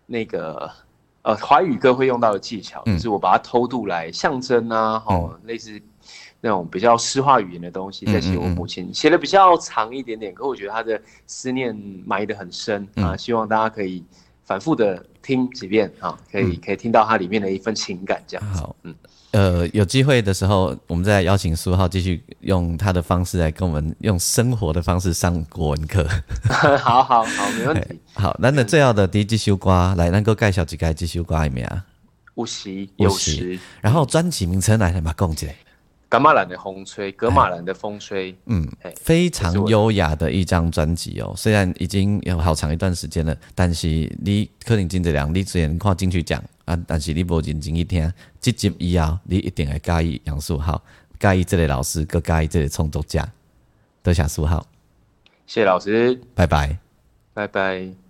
[0.06, 0.70] 那个
[1.22, 5.80] 呃华语歌会用到的技巧，就是我把它偷渡来象征啊，哦，类似。
[6.42, 11.76] 那种比较诗化语言的东西，在写我母亲，写的比较长一点点，可我觉得他的思念
[12.06, 14.02] 埋得很深啊，希望大家可以
[14.42, 18.46] 反复的听几遍啊，可以可以听到它里面的一份情感这样。
[18.54, 18.94] 好，嗯，
[19.32, 26.04] 呃，有机会的时候，我们再邀请苏浩继续用他的方式来跟我们用生活的方式上国文课。
[26.78, 28.00] 好好好，没问题。
[28.14, 31.84] 好，那那最后的第一季修瓜来，能够介绍几个季修瓜里面啊？
[32.34, 35.54] 无锡有时，然后专辑名称来来把共起来。
[36.08, 38.66] 格马兰的风吹，格马兰的风吹，嗯，
[39.00, 41.32] 非常优雅的一张专辑哦。
[41.36, 43.86] 虽然已经有好长一段时间了，但是
[44.20, 50.80] 你可能真这两，你之前跨进去讲啊，但是你无认真去听，即集以后你一定会介意杨树浩，
[51.18, 53.28] 介意即个老师，佮介意即个创作者，
[54.02, 54.64] 多谢树浩，
[55.46, 56.78] 谢老师，拜拜，
[57.34, 58.09] 拜拜。